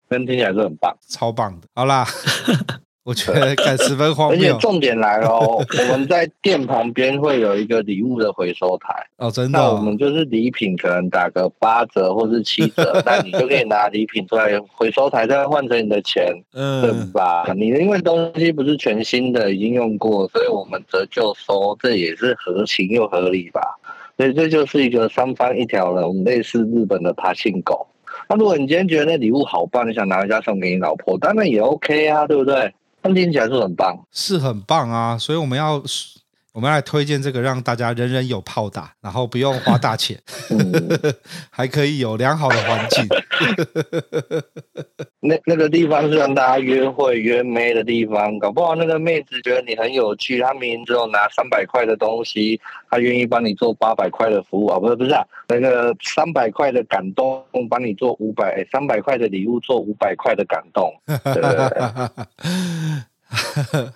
[0.10, 1.68] 真听起来是很棒，超棒的。
[1.74, 2.06] 好啦。
[3.06, 9.62] 我觉得感十分荒谬，而且重点来了哦， 我们在店旁边会有一个礼物的回收台哦，真的、哦。
[9.62, 17.46] 那我们就是礼品可能打个八折或是七折， 那你就可以拿礼品出来回收台，再换成你的钱，嗯，对吧？
[17.56, 23.62] 你因为东西不是全新的，已经用过，所以我们折旧收，这也是合情又合理吧？
[24.18, 27.86] 所以这就是一个三方一条龙，类似日本的爬行狗。
[28.28, 32.74] 那如果你今天觉得那礼物好棒，你想拿回家送给你老婆，当然也 OK 啊，对不对？
[33.14, 35.18] 听起来是很棒，是很棒啊。
[35.18, 35.84] 所以我们要。
[36.56, 40.18] 我们来推荐这个，让大家人人有炮打，然后不用花大钱，
[40.50, 40.72] 嗯、
[41.52, 43.06] 还可以有良好的环境。
[45.20, 60.90] 那那个地方是让大家约会约妹的地方，搞不好那个妹子觉得你很有趣，她明明只有拿三百块的东西，她愿意帮你做八百块的服务啊，不是不是啊，那个三百块的感动，帮你做五百，三百块的礼物做五百块的感动。
[61.06, 61.52] 对对对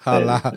[0.01, 0.53] 好啦。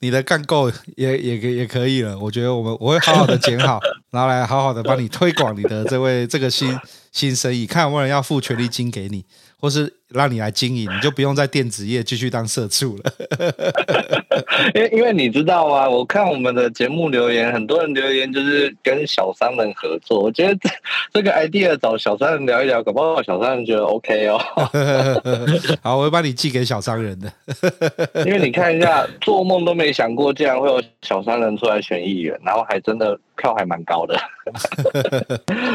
[0.00, 3.80] 你的干够也也也可以了，我觉得我们我会好好的剪好，
[4.10, 6.78] 然后来好好的帮你推广你的这位这个新
[7.12, 9.24] 新生意，看有没有人要付权利金给你，
[9.58, 13.12] 或是让你来经营，你就不用在电子业继续当社畜了。
[14.74, 20.22] 因 为因为你知道啊，我看我们的节目留言，很多人留言就是跟小商人合作。
[20.22, 20.68] 我觉得这
[21.14, 24.38] 这个 idea 找小商人聊一聊，搞不好小商人觉得 OK 哦。
[25.82, 27.32] 好，我会帮你寄给小商人的。
[28.24, 34.16] 因为你看一下，做梦都没想过，竟然会有小商人出来选议员，然后还真的票还蛮高的，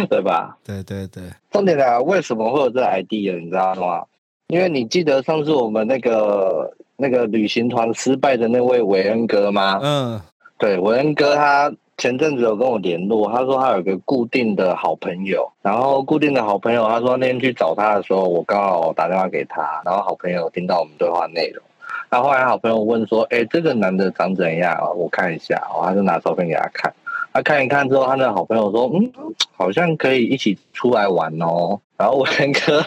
[0.09, 0.57] 对吧？
[0.63, 1.23] 对对对。
[1.51, 3.37] 重点来，为什么会有这个 idea？
[3.37, 4.03] 你知道吗？
[4.51, 9.79] 因为你记得上次我们那个那个旅行团失败的那位韦恩哥吗？
[9.81, 10.21] 嗯，
[10.57, 21.63] 对，韦恩哥他前阵子有跟我联络，他说他有个固定的好朋友，然后固定的好朋友，他说那天去找他的时候，我刚好打电话给他，然后好朋友听到我们对话内容，
[22.09, 24.77] 然后后来好朋友问说：“哎，这个男的长怎样？
[24.97, 26.93] 我看一下。”我，他就拿照片给他看。
[27.33, 29.09] 他看一看之后，他那好朋友说：“嗯，
[29.55, 32.83] 好像可以一起出来玩哦。”然后文哥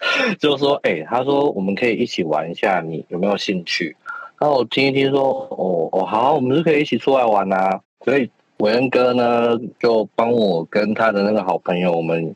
[0.38, 3.96] 就说：“哎、欸，他说我们可以一起玩一下，你有没有兴趣？”
[4.38, 12.34] 然后我听一听说：“哦哦，好，我们是可以一起出来玩啊。”所以文哥呢就帮我跟他的那个好朋友，我们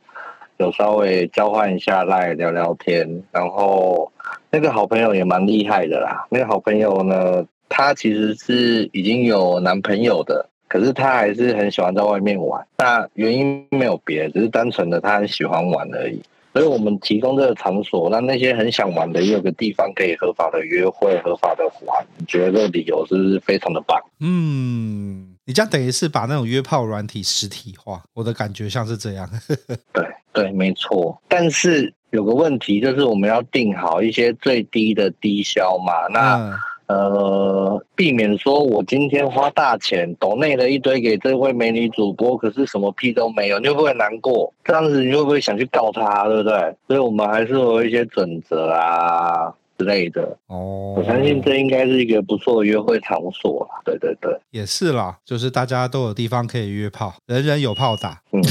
[0.59, 3.23] 有稍微交换一下赖聊聊天。
[3.31, 4.11] 然后
[4.51, 6.27] 那个好朋友也蛮厉害的啦。
[6.31, 10.49] 那个好朋友呢，他其实是已经有男朋友的。
[10.69, 16.23] 可是他还是很喜欢在外面玩，那原因没有别，只是单纯的他很喜欢玩而已。
[16.53, 22.07] 所以我们提供这个场所，那那些很想玩的也有个地方可以合法的约会、合法的玩。
[22.19, 23.99] 你觉得这个理由是不是非常的棒？
[24.21, 29.29] 嗯，你这样等于是把那种约炮软体实体化，我的感觉像是这样。
[29.93, 31.21] 对对，没错。
[31.29, 36.37] 但是有个问题就是我们要定好一些最低的低消嘛，那。
[36.37, 36.59] 嗯
[36.93, 44.53] 呃，避免说我今天花大钱抖内了一堆给这位美女主播，可是什么屁都没有，你会不会难过？
[44.65, 46.77] 这样子你会不会想去告他，对不对？
[46.87, 50.37] 所以我们还是有一些准则啊之类的。
[50.49, 53.81] 哦，我相信这应该是一个不错的约会场所啦。
[53.85, 58.21] 对对对，也是啦，就是大家都有地方可以约炮，人人有炮打。
[58.33, 58.43] 嗯，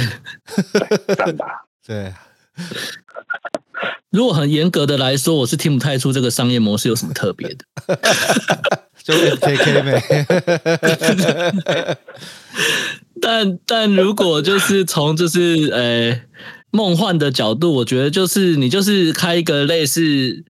[1.16, 1.66] 赞吧。
[1.86, 2.12] 对。
[4.12, 7.66] 如果很严格的来说，我是听不太出这个商业模式有什么特别的，
[9.04, 11.98] 就 FKK 呗。
[13.22, 16.22] 但但如果就是从就是呃
[16.72, 20.44] 梦幻的角度，我觉得就是你就是开一个类似。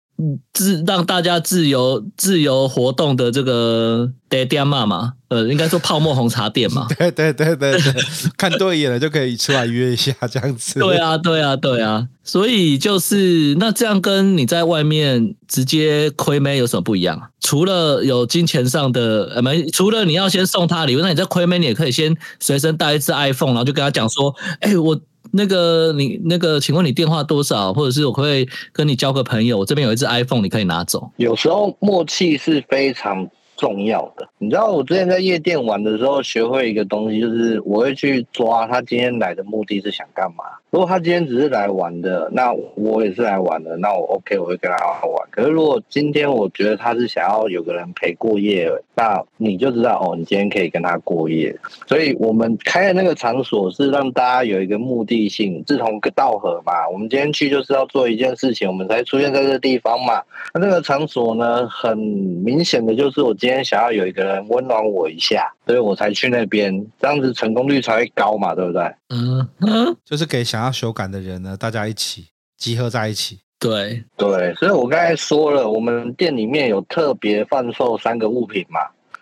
[0.52, 6.86] 自让大家自由自由活动的这个店嘛嘛，呃，应该说泡沫红茶店嘛。
[6.98, 7.94] 对对对对对，
[8.36, 10.78] 看对眼了就可以出来约一下这样子。
[10.80, 17.30] 对啊对啊对啊，所以就是那这样跟你在外面直接亏妹有什么不一样？
[17.40, 25.00] 除了有金钱上的呃没，除了你要先送他礼物，那你在亏妹你也可以先随身带一只 iPhone，然后就跟他讲说，哎我。
[25.32, 27.72] 那个你那个，请问你电话多少？
[27.72, 29.58] 或者是我可以跟你交个朋友？
[29.58, 31.10] 我这边有一只 iPhone，你可以拿走。
[31.16, 34.28] 有时候默契是非常重要的。
[34.38, 40.44] 你知道我之前在夜店玩的时候，学会一个东西，就是我会去抓他今天来的目的是想干嘛。
[40.70, 45.28] 如果他今天只是来玩的，那我也是来玩的，那我 OK，我会跟他玩。
[45.30, 51.56] 可是如果今天我觉得他是想要有个人陪过夜，那你就知道哦，你今天可以跟他过夜。
[51.86, 56.88] 所以我们开的那个场所是让大家有一个目的性，志同道合嘛。
[56.88, 60.22] 我们今天去就是要做一件事情，我们才出现在这个地方嘛。
[60.54, 68.82] 那这个场所呢，很明显的就是我今天想要有一个人温暖我一下，所以我才去那边，这样子成功率才会高嘛，对不对？
[69.10, 73.38] 嗯嗯，就是给想要修改的人呢，大家一起集合在一起。
[73.60, 78.80] 对对，所以我刚才说了，我们店里面有特别贩售三个物品嘛，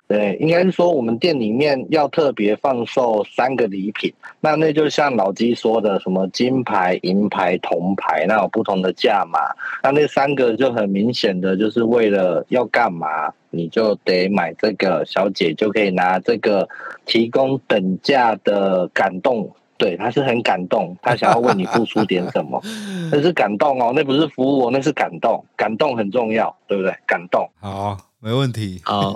[0.09, 9.39] 对，应该是说我们店里面要特别放售三个礼品，那那就像老鸡说的，什么金牌、银牌、铜牌，那有不同的价码。
[9.83, 16.67] 那那三个就很明显的就是为了要干嘛，你就得买这个，小姐就可以拿这个
[17.05, 19.51] 提供等价的感动。
[19.77, 22.61] 对，他是很感动，他想要为你付出点什么，
[23.13, 26.93] 那是感动哦，那不是服务哦，那是感动，感动很重要，对不对？
[27.07, 29.15] 感动，好，没问题，好，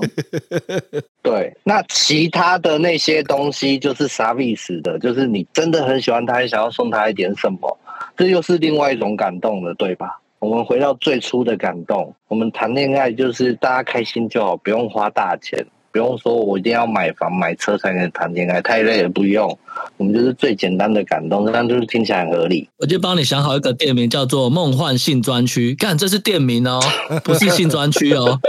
[1.22, 7.78] 对，那其他的那些东西就是 service 的，就是你真的很喜欢他，还想要送他一点什么，
[8.16, 10.20] 这又是另外一种感动了，对吧？
[10.38, 15.66] 我们回到最初的感动，我们谈恋爱就是大家开心就好，不用花大钱。
[15.92, 19.58] 不用说，我一定要买房买车才能谈恋爱，太累了，不用。
[19.98, 22.68] 我们就是最简单的感动，这样就是听起来很合理。
[22.78, 25.74] 我就帮你想好一个店名，叫做“梦幻性专区”。
[25.78, 26.80] 看，这是店名哦，
[27.22, 28.40] 不是性专区哦。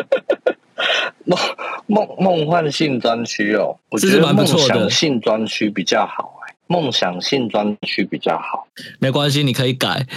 [1.25, 1.39] 梦
[1.87, 6.39] 梦梦幻性专区哦，我觉得梦想性专区比较好。
[6.67, 8.65] 梦想性专区比较好，
[8.97, 10.07] 没关系，你可以改。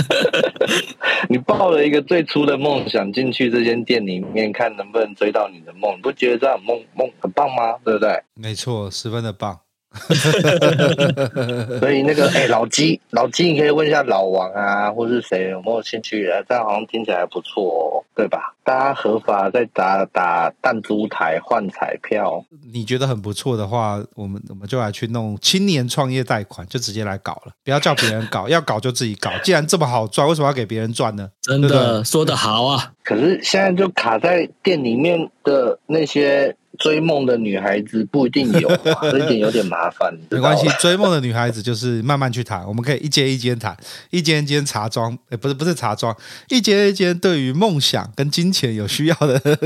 [1.28, 7.78] 你抱了一个最初的梦想进去这间店里面，看能不能追到你的梦，你不觉得这样梦梦很棒吗？
[7.84, 8.22] 对不对？
[8.34, 9.61] 没错，十分的棒。
[11.80, 16.42] 所以那个哎、欸，老鸡，老鸡，你可以问一下老王啊，或是谁有没有兴趣啊？
[16.48, 18.54] 这样好像听起来不错哦，对吧？
[18.64, 29.30] 大家合法在打打弹珠台换彩票，你觉得很不错的话，我们我们就来去弄青年创业贷款，就直接来搞了，不要叫别人搞， 要搞就自己搞。
[29.42, 31.28] 既然这么好赚，为什么要给别人赚呢？
[31.42, 32.92] 真的说得好啊！
[33.02, 36.56] 可是现在就卡在店里面的那些。
[36.82, 38.68] 追梦的女孩子不一定有，
[39.02, 40.12] 这一点有点麻烦。
[40.30, 43.76] 没关系，追梦的女孩子就是慢慢去谈，我们可以一间一间谈，
[44.10, 46.14] 一间一间茶庄，哎，不是不是茶庄，
[46.48, 49.58] 一间一间对于梦想跟金钱有需要的的，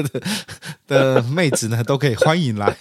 [0.87, 2.77] 的妹子呢，都可以欢迎来。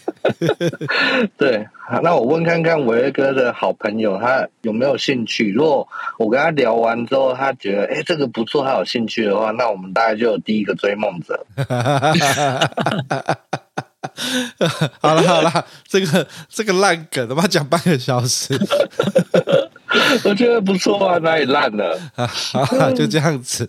[1.37, 1.65] 对，
[2.03, 5.53] 那我问看看维尔哥的好朋友，他有没有兴趣？
[5.53, 5.87] 如果
[6.19, 11.45] 我跟他聊完之后，他觉得哎这个不错，他有兴趣的话，那我们大概就有第一个追梦者。
[15.01, 18.57] 好了好了，这个这个烂梗，他妈讲半个小时，
[20.23, 21.99] 我觉得不错啊，哪里烂了？
[22.15, 23.67] 啊，就这样子。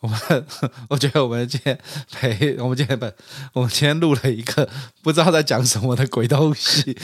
[0.00, 0.46] 我们
[0.88, 1.76] 我觉得我们今天
[2.12, 3.04] 陪我们今天不，
[3.52, 4.68] 我们今天录了一个
[5.02, 6.96] 不知道在讲什么的鬼东西。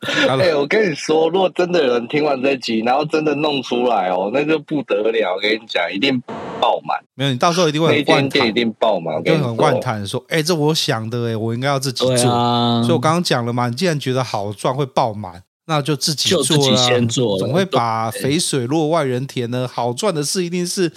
[0.26, 5.34] 哎、欸，我跟你说，如果真的有人听完这集，然后真的弄出来哦，那就不得了。
[5.34, 6.18] 我跟你讲，一定
[6.58, 6.98] 爆满。
[7.14, 12.32] 没有，你到时候一定会很万谈，一定爆满，就很万谈说，哎、欸，这我想的，哎，我应该要自己做。
[12.32, 19.68] 啊、所以我刚刚讲了嘛，你既然觉得好赚会爆满，那就自己做，自己先做，总会把肥水落外人田呢。
[19.70, 20.90] 好赚的事一定是。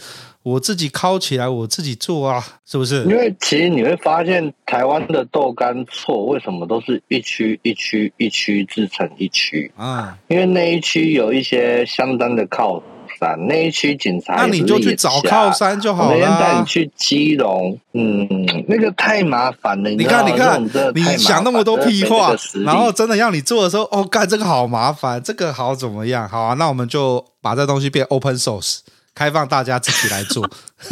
[0.43, 3.03] 我自己烤起来，我自己做啊，是不是？
[3.05, 10.17] 因为其实你会发现，台湾的豆干错为什么都是一区一区一区制成一区啊？
[10.27, 12.83] 因为那一区有一些相当的靠
[13.17, 16.17] 山，那一区警察，那你就去找靠山就好了。
[16.17, 18.27] 我带你去基隆，嗯，
[18.67, 19.89] 那个太麻烦了。
[19.91, 20.61] 你看，你看，
[20.93, 22.35] 你想那么多屁话，
[22.65, 26.27] 然后真的让你做的时候，哦，干这个好麻烦，这个好怎么样？
[26.27, 28.79] 好啊，那我们就把这东西变 open source。
[29.16, 30.47] 开放大家自己来做，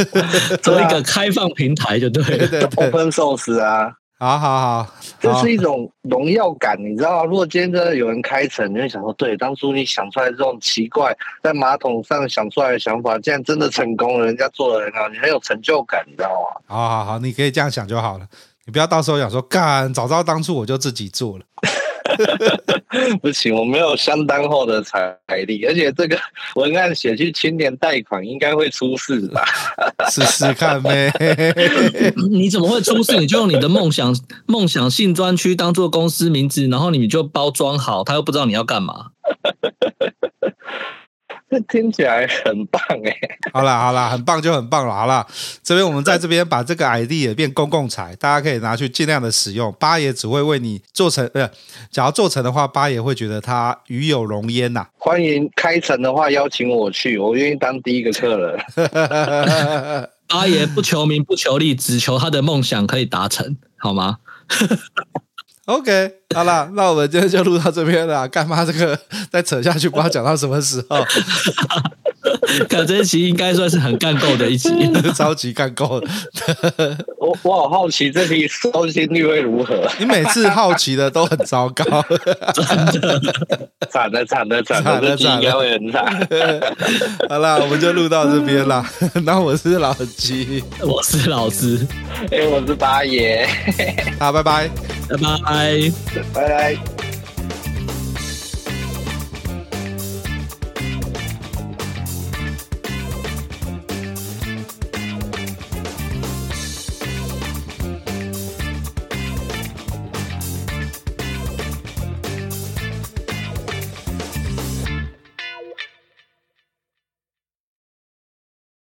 [0.62, 7.26] 做一个开放平台就对了，对对对，open source 啊，好好好，这是一种荣耀感，你知道吗？
[7.26, 16.62] 如果今天真的有人开成，你会想说，对，当初你想出来这种奇怪在马桶上想出来的想法，竟然真的成功了，人家做的很好，你很有成就感，你知道吗？
[16.68, 18.28] 好好好，你可以这样想就好了，
[18.66, 21.46] 你不要到时候想说，干，早知道当初我就自己做了。
[23.22, 26.18] 不行，我没有相当厚的财力，而且这个
[26.55, 29.43] 文案写去青年贷款应该会出事吧？
[30.09, 31.12] 试试看呗。
[32.30, 33.18] 你怎么会出事？
[33.18, 39.07] 你就用你的梦想梦想性专区当做公司名字，然后你就包装好，他又不知道你要干嘛。
[41.52, 43.14] 这 听起来很棒哎！
[43.52, 44.95] 好啦好啦，很棒就很棒了。
[44.95, 45.28] 好啦，
[45.62, 49.76] 这边我们在这边把这个 idea 变公共财，大家可以拿去尽量的使用。
[49.78, 51.49] 八爷只会为你做成，呃，
[51.91, 54.88] 假如做成的话，八爷会觉得他与有荣焉呐。
[54.97, 60.10] 欢迎开城的话邀请我去，我愿意当第一个客人。
[60.30, 64.20] 八爷不求名不求利，只求他的梦想可以达成，好吗？
[65.66, 68.28] OK，好了， 那我们今天就录到这边了。
[68.28, 68.97] 干嘛这个
[69.32, 70.97] 再扯下去，不知道讲到什么时候。
[72.70, 74.70] 可这一期应该算是很干够的一集，
[75.16, 76.07] 超级干够的。
[77.18, 79.88] 我我好好奇这期收听率会如何？
[79.97, 81.84] 你每次好奇的都很糟糕，
[82.53, 82.66] 真
[83.01, 83.22] 的，
[83.89, 86.28] 惨了惨了惨了，这期应该会很惨。
[87.30, 88.86] 好啦，我们就录到这边啦。
[89.24, 91.80] 那我是老鸡，我是老师，
[92.32, 93.47] 哎，我是八爷。
[94.20, 94.70] 好，拜拜，
[95.09, 97.11] 拜拜，拜拜。